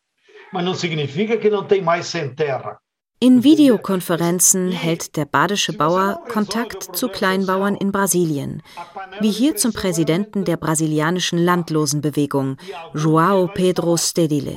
Mas 0.52 0.64
não 0.64 0.74
significa 0.74 1.36
que 1.36 1.50
não 1.50 1.64
tem 1.64 1.82
mais 1.82 2.06
sem 2.06 2.34
terra. 2.34 2.78
In 3.22 3.44
Videokonferenzen 3.44 4.72
hält 4.72 5.16
der 5.16 5.26
badische 5.26 5.72
Bauer 5.74 6.24
Kontakt 6.28 6.96
zu 6.96 7.06
Kleinbauern 7.06 7.76
in 7.76 7.92
Brasilien, 7.92 8.64
wie 9.20 9.30
hier 9.30 9.54
zum 9.54 9.72
Präsidenten 9.72 10.44
der 10.44 10.56
brasilianischen 10.56 11.38
Landlosenbewegung, 11.38 12.56
João 12.92 13.46
Pedro 13.46 13.96
Stedile. 13.96 14.56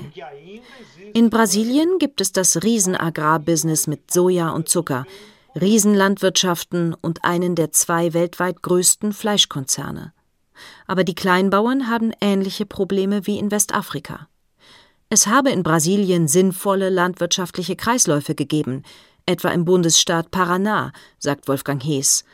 In 1.14 1.30
Brasilien 1.30 2.00
gibt 2.00 2.22
es 2.22 2.32
das 2.32 2.64
Riesenagrarbusiness 2.64 3.86
mit 3.86 4.10
Soja 4.10 4.50
und 4.50 4.68
Zucker, 4.68 5.06
Riesenlandwirtschaften 5.54 6.96
und 7.00 7.24
einen 7.24 7.54
der 7.54 7.72
zwei 7.72 8.16
weltweit 8.16 8.64
größten 8.64 9.14
Fleischkonzerne. 9.14 10.12
Aber 10.88 11.04
die 11.04 11.14
Kleinbauern 11.14 11.88
haben 11.88 12.14
ähnliche 12.20 12.66
Probleme 12.66 13.28
wie 13.28 13.38
in 13.38 13.52
Westafrika. 13.52 14.28
Es 15.16 15.28
habe 15.28 15.50
in 15.50 15.64
Brasilien 15.64 16.28
sinnvolle 16.28 16.90
landwirtschaftliche 16.90 17.78
Kreisläufe 17.78 18.36
gegeben, 18.36 18.84
etwa 19.26 19.48
im 19.48 19.64
Bundesstaat 19.64 20.30
Paraná, 20.30 20.92
sagt 21.20 21.48
Wolfgang 21.48 21.82
Hees. 21.82 22.26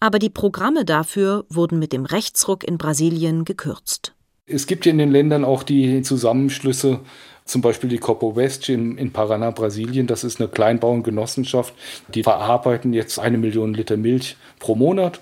Aber 0.00 0.18
die 0.18 0.30
Programme 0.30 0.86
dafür 0.86 1.44
wurden 1.50 1.78
mit 1.78 1.92
dem 1.92 2.06
Rechtsruck 2.06 2.64
in 2.64 2.78
Brasilien 2.78 3.44
gekürzt. 3.44 4.14
Es 4.46 4.66
gibt 4.66 4.86
ja 4.86 4.92
in 4.92 4.96
den 4.96 5.12
Ländern 5.12 5.44
auch 5.44 5.62
die 5.62 6.00
Zusammenschlüsse, 6.00 7.00
zum 7.44 7.60
Beispiel 7.60 7.90
die 7.90 7.98
Copo 7.98 8.34
West 8.34 8.66
in, 8.70 8.96
in 8.96 9.12
Paraná, 9.12 9.50
Brasilien. 9.50 10.06
Das 10.06 10.24
ist 10.24 10.40
eine 10.40 10.48
Kleinbauerngenossenschaft. 10.48 11.74
Die 12.14 12.22
verarbeiten 12.22 12.94
jetzt 12.94 13.18
eine 13.18 13.36
Million 13.36 13.74
Liter 13.74 13.98
Milch 13.98 14.38
pro 14.58 14.74
Monat 14.74 15.20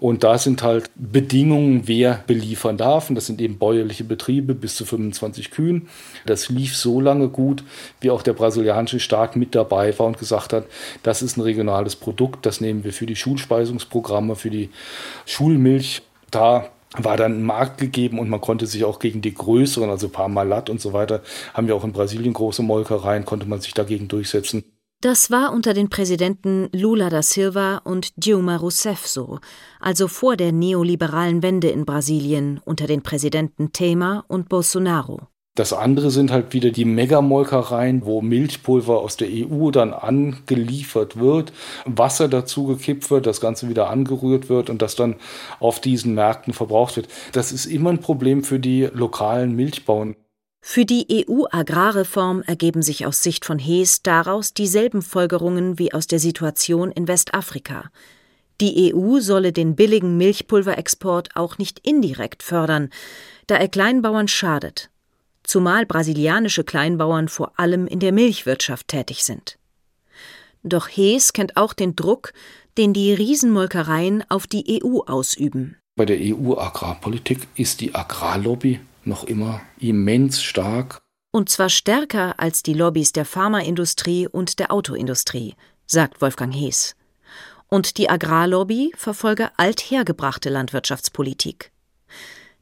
und 0.00 0.22
da 0.22 0.38
sind 0.38 0.62
halt 0.62 0.90
Bedingungen, 0.94 1.82
wer 1.86 2.22
beliefern 2.26 2.76
darf. 2.76 3.08
Und 3.08 3.16
das 3.16 3.26
sind 3.26 3.40
eben 3.40 3.58
bäuerliche 3.58 4.04
Betriebe 4.04 4.54
bis 4.54 4.76
zu 4.76 4.84
25 4.84 5.50
Kühen. 5.50 5.88
Das 6.24 6.48
lief 6.48 6.76
so 6.76 7.00
lange 7.00 7.28
gut, 7.28 7.64
wie 8.00 8.10
auch 8.10 8.22
der 8.22 8.32
brasilianische 8.32 9.00
Staat 9.00 9.34
mit 9.34 9.56
dabei 9.56 9.98
war 9.98 10.06
und 10.06 10.18
gesagt 10.18 10.52
hat, 10.52 10.66
das 11.02 11.20
ist 11.20 11.36
ein 11.36 11.40
regionales 11.40 11.96
Produkt, 11.96 12.46
das 12.46 12.60
nehmen 12.60 12.84
wir 12.84 12.92
für 12.92 13.06
die 13.06 13.16
Schulspeisungsprogramme, 13.16 14.36
für 14.36 14.50
die 14.50 14.70
Schulmilch. 15.26 16.02
Da 16.30 16.68
war 16.96 17.16
dann 17.16 17.40
ein 17.40 17.42
Markt 17.42 17.78
gegeben 17.78 18.20
und 18.20 18.28
man 18.28 18.40
konnte 18.40 18.66
sich 18.66 18.84
auch 18.84 19.00
gegen 19.00 19.20
die 19.20 19.34
größeren, 19.34 19.90
also 19.90 20.08
Parmalat 20.08 20.70
und 20.70 20.80
so 20.80 20.92
weiter, 20.92 21.22
haben 21.54 21.66
wir 21.66 21.74
auch 21.74 21.84
in 21.84 21.92
Brasilien 21.92 22.34
große 22.34 22.62
Molkereien, 22.62 23.24
konnte 23.24 23.46
man 23.46 23.60
sich 23.60 23.74
dagegen 23.74 24.06
durchsetzen. 24.06 24.62
Das 25.00 25.30
war 25.30 25.52
unter 25.52 25.74
den 25.74 25.90
Präsidenten 25.90 26.68
Lula 26.72 27.08
da 27.08 27.22
Silva 27.22 27.76
und 27.84 28.12
Dilma 28.16 28.56
Rousseff 28.56 29.06
so, 29.06 29.38
also 29.78 30.08
vor 30.08 30.36
der 30.36 30.50
neoliberalen 30.50 31.40
Wende 31.44 31.68
in 31.68 31.84
Brasilien 31.84 32.60
unter 32.64 32.88
den 32.88 33.02
Präsidenten 33.02 33.70
Temer 33.72 34.24
und 34.26 34.48
Bolsonaro. 34.48 35.28
Das 35.54 35.72
andere 35.72 36.10
sind 36.10 36.32
halt 36.32 36.52
wieder 36.52 36.72
die 36.72 36.84
Megamolkereien, 36.84 38.04
wo 38.06 38.22
Milchpulver 38.22 38.98
aus 38.98 39.16
der 39.16 39.28
EU 39.30 39.70
dann 39.70 39.92
angeliefert 39.92 41.16
wird, 41.16 41.52
Wasser 41.84 42.26
dazugekippt 42.26 43.08
wird, 43.08 43.26
das 43.26 43.40
Ganze 43.40 43.68
wieder 43.68 43.90
angerührt 43.90 44.48
wird 44.48 44.68
und 44.68 44.82
das 44.82 44.96
dann 44.96 45.14
auf 45.60 45.80
diesen 45.80 46.14
Märkten 46.14 46.52
verbraucht 46.52 46.96
wird. 46.96 47.06
Das 47.32 47.52
ist 47.52 47.66
immer 47.66 47.90
ein 47.90 48.00
Problem 48.00 48.42
für 48.42 48.58
die 48.58 48.88
lokalen 48.92 49.54
Milchbauern. 49.54 50.16
Für 50.60 50.84
die 50.84 51.26
EU-Agrarreform 51.28 52.42
ergeben 52.42 52.82
sich 52.82 53.06
aus 53.06 53.22
Sicht 53.22 53.44
von 53.44 53.58
Hees 53.58 54.02
daraus 54.02 54.52
dieselben 54.54 55.02
Folgerungen 55.02 55.78
wie 55.78 55.94
aus 55.94 56.06
der 56.06 56.18
Situation 56.18 56.90
in 56.90 57.08
Westafrika. 57.08 57.90
Die 58.60 58.92
EU 58.92 59.20
solle 59.20 59.52
den 59.52 59.76
billigen 59.76 60.16
Milchpulverexport 60.16 61.36
auch 61.36 61.58
nicht 61.58 61.78
indirekt 61.86 62.42
fördern, 62.42 62.90
da 63.46 63.54
er 63.54 63.68
Kleinbauern 63.68 64.26
schadet, 64.26 64.90
zumal 65.44 65.86
brasilianische 65.86 66.64
Kleinbauern 66.64 67.28
vor 67.28 67.52
allem 67.56 67.86
in 67.86 68.00
der 68.00 68.12
Milchwirtschaft 68.12 68.88
tätig 68.88 69.24
sind. 69.24 69.58
Doch 70.64 70.88
Hees 70.88 71.32
kennt 71.32 71.56
auch 71.56 71.72
den 71.72 71.94
Druck, 71.94 72.32
den 72.76 72.92
die 72.92 73.14
Riesenmolkereien 73.14 74.24
auf 74.28 74.48
die 74.48 74.82
EU 74.82 75.00
ausüben. 75.06 75.76
Bei 75.96 76.04
der 76.04 76.18
EU-Agrarpolitik 76.20 77.46
ist 77.54 77.80
die 77.80 77.94
Agrarlobby 77.94 78.80
noch 79.04 79.24
immer 79.24 79.60
immens 79.78 80.42
stark. 80.42 81.00
Und 81.30 81.48
zwar 81.48 81.68
stärker 81.68 82.38
als 82.38 82.62
die 82.62 82.74
Lobbys 82.74 83.12
der 83.12 83.24
Pharmaindustrie 83.24 84.26
und 84.26 84.58
der 84.58 84.72
Autoindustrie, 84.72 85.54
sagt 85.86 86.20
Wolfgang 86.20 86.54
Hees. 86.54 86.96
Und 87.68 87.98
die 87.98 88.08
Agrarlobby 88.08 88.92
verfolge 88.96 89.50
althergebrachte 89.56 90.48
Landwirtschaftspolitik. 90.48 91.70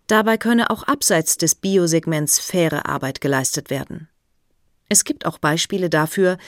Dabei 0.09 0.37
könne 0.37 0.71
auch 0.71 0.83
abseits 0.85 1.37
des 1.37 1.55
Biosegments 1.55 2.39
faire 2.39 2.87
Arbeit 2.87 3.21
geleistet 3.21 3.71
werden. 3.71 4.09
Es 4.89 5.05
gibt 5.05 5.27
auch 5.27 5.39
Beispiele 5.39 5.91
dafür, 5.91 6.39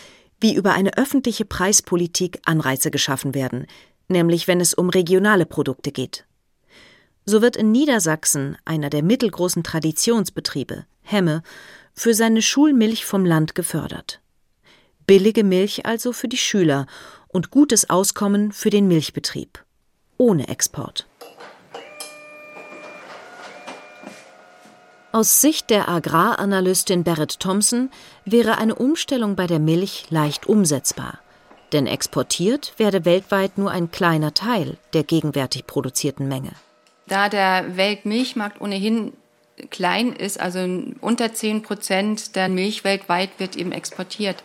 wie 0.41 0.55
über 0.55 0.73
eine 0.73 0.97
öffentliche 0.97 1.45
Preispolitik 1.45 2.41
Anreize 2.45 2.91
geschaffen 2.91 3.35
werden, 3.35 3.67
nämlich 4.07 4.47
wenn 4.47 4.61
es 4.61 4.75
um 4.75 4.91
regionale 4.91 5.47
Produkte 5.47 5.91
geht. 5.91 6.28
So 7.31 7.43
wird 7.43 7.59
in 7.59 7.73
Niedersachsen 7.73 8.57
einer 8.65 8.89
der 8.89 9.03
mittelgroßen 9.03 9.63
Traditionsbetriebe, 9.63 10.87
Hemme, 11.03 11.43
für 11.93 12.15
seine 12.15 12.41
Schulmilch 12.41 13.05
vom 13.05 13.27
Land 13.27 13.55
gefördert. 13.55 14.23
Billige 15.07 15.45
Milch 15.45 15.85
also 15.85 16.15
für 16.15 16.29
die 16.29 16.39
Schüler 16.39 16.87
und 17.27 17.51
gutes 17.51 17.91
Auskommen 17.91 18.51
für 18.51 18.71
den 18.71 18.89
Milchbetrieb. 18.89 19.63
Ohne 20.17 20.49
Export. 20.49 21.07
Aus 25.13 25.43
Sicht 25.43 25.69
der 25.69 25.91
Agraranalystin 25.91 27.05
Berit 27.05 27.41
Thompson 27.41 27.91
wäre 28.25 28.57
eine 28.57 28.75
Umstellung 28.75 29.37
bei 29.37 29.47
der 29.47 29.59
Milch 29.59 30.07
leicht 30.09 30.47
umsetzbar. 30.47 31.19
Denn 31.73 31.87
exportiert 31.87 32.73
werde 32.79 33.05
weltweit 33.05 33.59
nur 33.59 33.71
ein 33.71 33.91
kleiner 33.91 34.33
Teil 34.33 34.79
der 34.95 35.05
gegenwärtig 35.05 35.67
produzierten 35.67 36.27
Menge. 36.27 36.53
Da 37.09 37.29
der 37.29 37.77
Weltmilchmarkt 37.77 38.61
ohnehin 38.61 39.13
klein 39.71 40.13
ist, 40.13 40.39
also 40.39 40.61
unter 41.01 41.33
10 41.33 41.63
Prozent 41.63 42.37
der 42.37 42.49
Milch 42.49 42.85
weltweit 42.85 43.31
wird 43.39 43.57
eben 43.57 43.73
exportiert. 43.73 44.43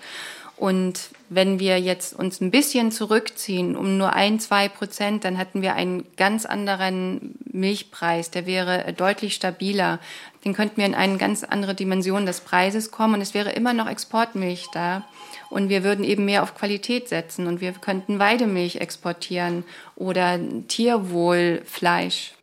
Und 0.55 1.09
wenn 1.29 1.59
wir 1.59 1.79
jetzt 1.79 2.13
uns 2.13 2.39
ein 2.39 2.51
bisschen 2.51 2.91
zurückziehen, 2.91 3.75
um 3.75 3.97
nur 3.97 4.13
ein, 4.13 4.39
zwei 4.39 4.69
Prozent, 4.69 5.25
dann 5.25 5.35
hätten 5.35 5.61
wir 5.61 5.73
einen 5.73 6.05
ganz 6.15 6.45
anderen 6.45 7.35
Milchpreis. 7.51 8.29
Der 8.29 8.45
wäre 8.45 8.93
deutlich 8.93 9.33
stabiler. 9.33 9.99
Den 10.45 10.53
könnten 10.53 10.77
wir 10.77 10.85
in 10.85 10.95
eine 10.95 11.17
ganz 11.17 11.43
andere 11.43 11.73
Dimension 11.73 12.25
des 12.25 12.41
Preises 12.41 12.91
kommen 12.91 13.15
und 13.15 13.21
es 13.21 13.33
wäre 13.33 13.51
immer 13.51 13.73
noch 13.73 13.89
Exportmilch 13.89 14.67
da. 14.73 15.03
Und 15.49 15.69
wir 15.69 15.83
würden 15.83 16.05
eben 16.05 16.25
mehr 16.25 16.43
auf 16.43 16.55
Qualität 16.55 17.09
setzen 17.09 17.47
und 17.47 17.59
wir 17.59 17.73
könnten 17.73 18.19
Weidemilch 18.19 18.77
exportieren 18.77 19.63
oder 19.95 20.39
Tierwohlfleisch. 20.67 22.33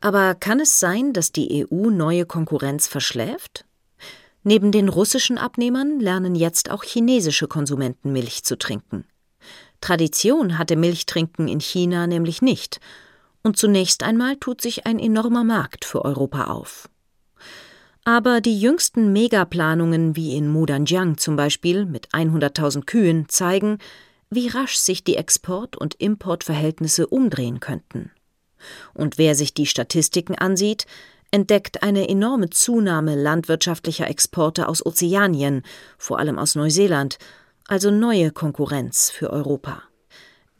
Aber 0.00 0.34
kann 0.34 0.60
es 0.60 0.78
sein, 0.78 1.12
dass 1.12 1.32
die 1.32 1.66
EU 1.70 1.90
neue 1.90 2.26
Konkurrenz 2.26 2.86
verschläft? 2.86 3.64
Neben 4.42 4.70
den 4.70 4.88
russischen 4.88 5.38
Abnehmern 5.38 5.98
lernen 5.98 6.34
jetzt 6.34 6.70
auch 6.70 6.84
chinesische 6.84 7.48
Konsumenten 7.48 8.12
Milch 8.12 8.44
zu 8.44 8.56
trinken. 8.56 9.04
Tradition 9.80 10.58
hatte 10.58 10.76
Milchtrinken 10.76 11.48
in 11.48 11.60
China 11.60 12.06
nämlich 12.06 12.42
nicht, 12.42 12.80
und 13.42 13.56
zunächst 13.56 14.02
einmal 14.02 14.36
tut 14.36 14.60
sich 14.60 14.86
ein 14.86 14.98
enormer 14.98 15.44
Markt 15.44 15.84
für 15.84 16.04
Europa 16.04 16.44
auf. 16.44 16.88
Aber 18.04 18.40
die 18.40 18.60
jüngsten 18.60 19.12
Megaplanungen 19.12 20.14
wie 20.14 20.36
in 20.36 20.48
Mudanjiang 20.48 21.18
zum 21.18 21.34
Beispiel 21.34 21.84
mit 21.86 22.10
100.000 22.10 22.84
Kühen 22.84 23.28
zeigen, 23.28 23.78
wie 24.30 24.48
rasch 24.48 24.76
sich 24.76 25.02
die 25.02 25.16
Export- 25.16 25.76
und 25.76 25.94
Importverhältnisse 25.94 27.08
umdrehen 27.08 27.58
könnten. 27.58 28.12
Und 28.94 29.18
wer 29.18 29.34
sich 29.34 29.54
die 29.54 29.66
Statistiken 29.66 30.34
ansieht, 30.34 30.86
entdeckt 31.30 31.82
eine 31.82 32.08
enorme 32.08 32.50
Zunahme 32.50 33.14
landwirtschaftlicher 33.14 34.08
Exporte 34.08 34.68
aus 34.68 34.84
Ozeanien, 34.84 35.62
vor 35.98 36.18
allem 36.18 36.38
aus 36.38 36.54
Neuseeland, 36.54 37.18
also 37.68 37.90
neue 37.90 38.30
Konkurrenz 38.30 39.10
für 39.10 39.30
Europa. 39.30 39.82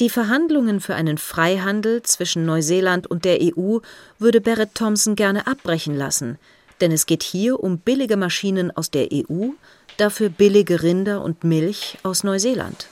Die 0.00 0.10
Verhandlungen 0.10 0.80
für 0.80 0.94
einen 0.94 1.16
Freihandel 1.16 2.02
zwischen 2.02 2.44
Neuseeland 2.44 3.06
und 3.06 3.24
der 3.24 3.38
EU 3.40 3.78
würde 4.18 4.42
Barrett 4.42 4.74
Thompson 4.74 5.16
gerne 5.16 5.46
abbrechen 5.46 5.96
lassen, 5.96 6.38
denn 6.82 6.92
es 6.92 7.06
geht 7.06 7.22
hier 7.22 7.60
um 7.60 7.78
billige 7.78 8.18
Maschinen 8.18 8.70
aus 8.76 8.90
der 8.90 9.08
EU, 9.10 9.50
dafür 9.96 10.28
billige 10.28 10.82
Rinder 10.82 11.22
und 11.22 11.44
Milch 11.44 11.96
aus 12.02 12.24
Neuseeland. 12.24 12.88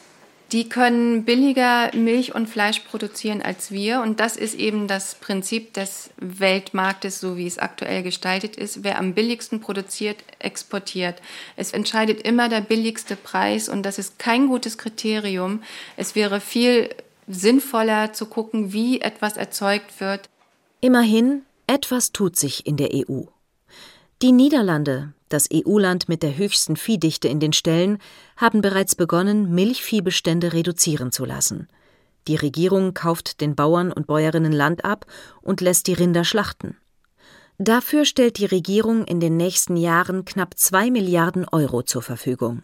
Die 0.54 0.68
können 0.68 1.24
billiger 1.24 1.90
Milch 1.96 2.32
und 2.32 2.48
Fleisch 2.48 2.78
produzieren 2.78 3.42
als 3.42 3.72
wir. 3.72 4.00
Und 4.02 4.20
das 4.20 4.36
ist 4.36 4.54
eben 4.54 4.86
das 4.86 5.16
Prinzip 5.16 5.74
des 5.74 6.10
Weltmarktes, 6.18 7.18
so 7.18 7.36
wie 7.36 7.48
es 7.48 7.58
aktuell 7.58 8.04
gestaltet 8.04 8.54
ist. 8.54 8.84
Wer 8.84 9.00
am 9.00 9.14
billigsten 9.14 9.58
produziert, 9.58 10.18
exportiert. 10.38 11.20
Es 11.56 11.72
entscheidet 11.72 12.22
immer 12.22 12.48
der 12.48 12.60
billigste 12.60 13.16
Preis 13.16 13.68
und 13.68 13.82
das 13.82 13.98
ist 13.98 14.20
kein 14.20 14.46
gutes 14.46 14.78
Kriterium. 14.78 15.60
Es 15.96 16.14
wäre 16.14 16.38
viel 16.38 16.88
sinnvoller 17.26 18.12
zu 18.12 18.26
gucken, 18.26 18.72
wie 18.72 19.00
etwas 19.00 19.36
erzeugt 19.36 19.98
wird. 19.98 20.28
Immerhin, 20.80 21.42
etwas 21.66 22.12
tut 22.12 22.36
sich 22.36 22.64
in 22.64 22.76
der 22.76 22.90
EU. 22.94 23.22
Die 24.22 24.30
Niederlande, 24.30 25.14
das 25.34 25.48
EU-Land 25.52 26.08
mit 26.08 26.22
der 26.22 26.38
höchsten 26.38 26.76
Viehdichte 26.76 27.28
in 27.28 27.40
den 27.40 27.52
Ställen, 27.52 27.98
haben 28.36 28.62
bereits 28.62 28.94
begonnen, 28.94 29.54
Milchviehbestände 29.54 30.52
reduzieren 30.52 31.12
zu 31.12 31.24
lassen. 31.24 31.68
Die 32.28 32.36
Regierung 32.36 32.94
kauft 32.94 33.42
den 33.42 33.54
Bauern 33.54 33.92
und 33.92 34.06
Bäuerinnen 34.06 34.52
Land 34.52 34.84
ab 34.84 35.04
und 35.42 35.60
lässt 35.60 35.88
die 35.88 35.92
Rinder 35.92 36.24
schlachten. 36.24 36.76
Dafür 37.58 38.04
stellt 38.04 38.38
die 38.38 38.46
Regierung 38.46 39.04
in 39.04 39.20
den 39.20 39.36
nächsten 39.36 39.76
Jahren 39.76 40.24
knapp 40.24 40.56
zwei 40.56 40.90
Milliarden 40.90 41.46
Euro 41.48 41.82
zur 41.82 42.02
Verfügung. 42.02 42.62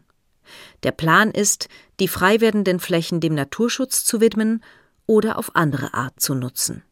Der 0.83 0.93
Plan 0.93 1.31
ist, 1.31 1.69
die 2.01 2.09
frei 2.09 2.41
werdenden 2.41 2.81
Flächen 2.81 3.21
dem 3.21 3.35
Naturschutz 3.35 4.05
zu 4.05 4.21
widmen 4.21 4.63
oder 5.07 5.39
auf 5.39 5.55
andere 5.55 5.95
Art 5.95 6.19
zu 6.19 6.35
nutzen. 6.35 6.83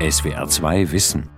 SWR 0.00 0.48
2 0.48 0.92
Wissen 0.92 1.37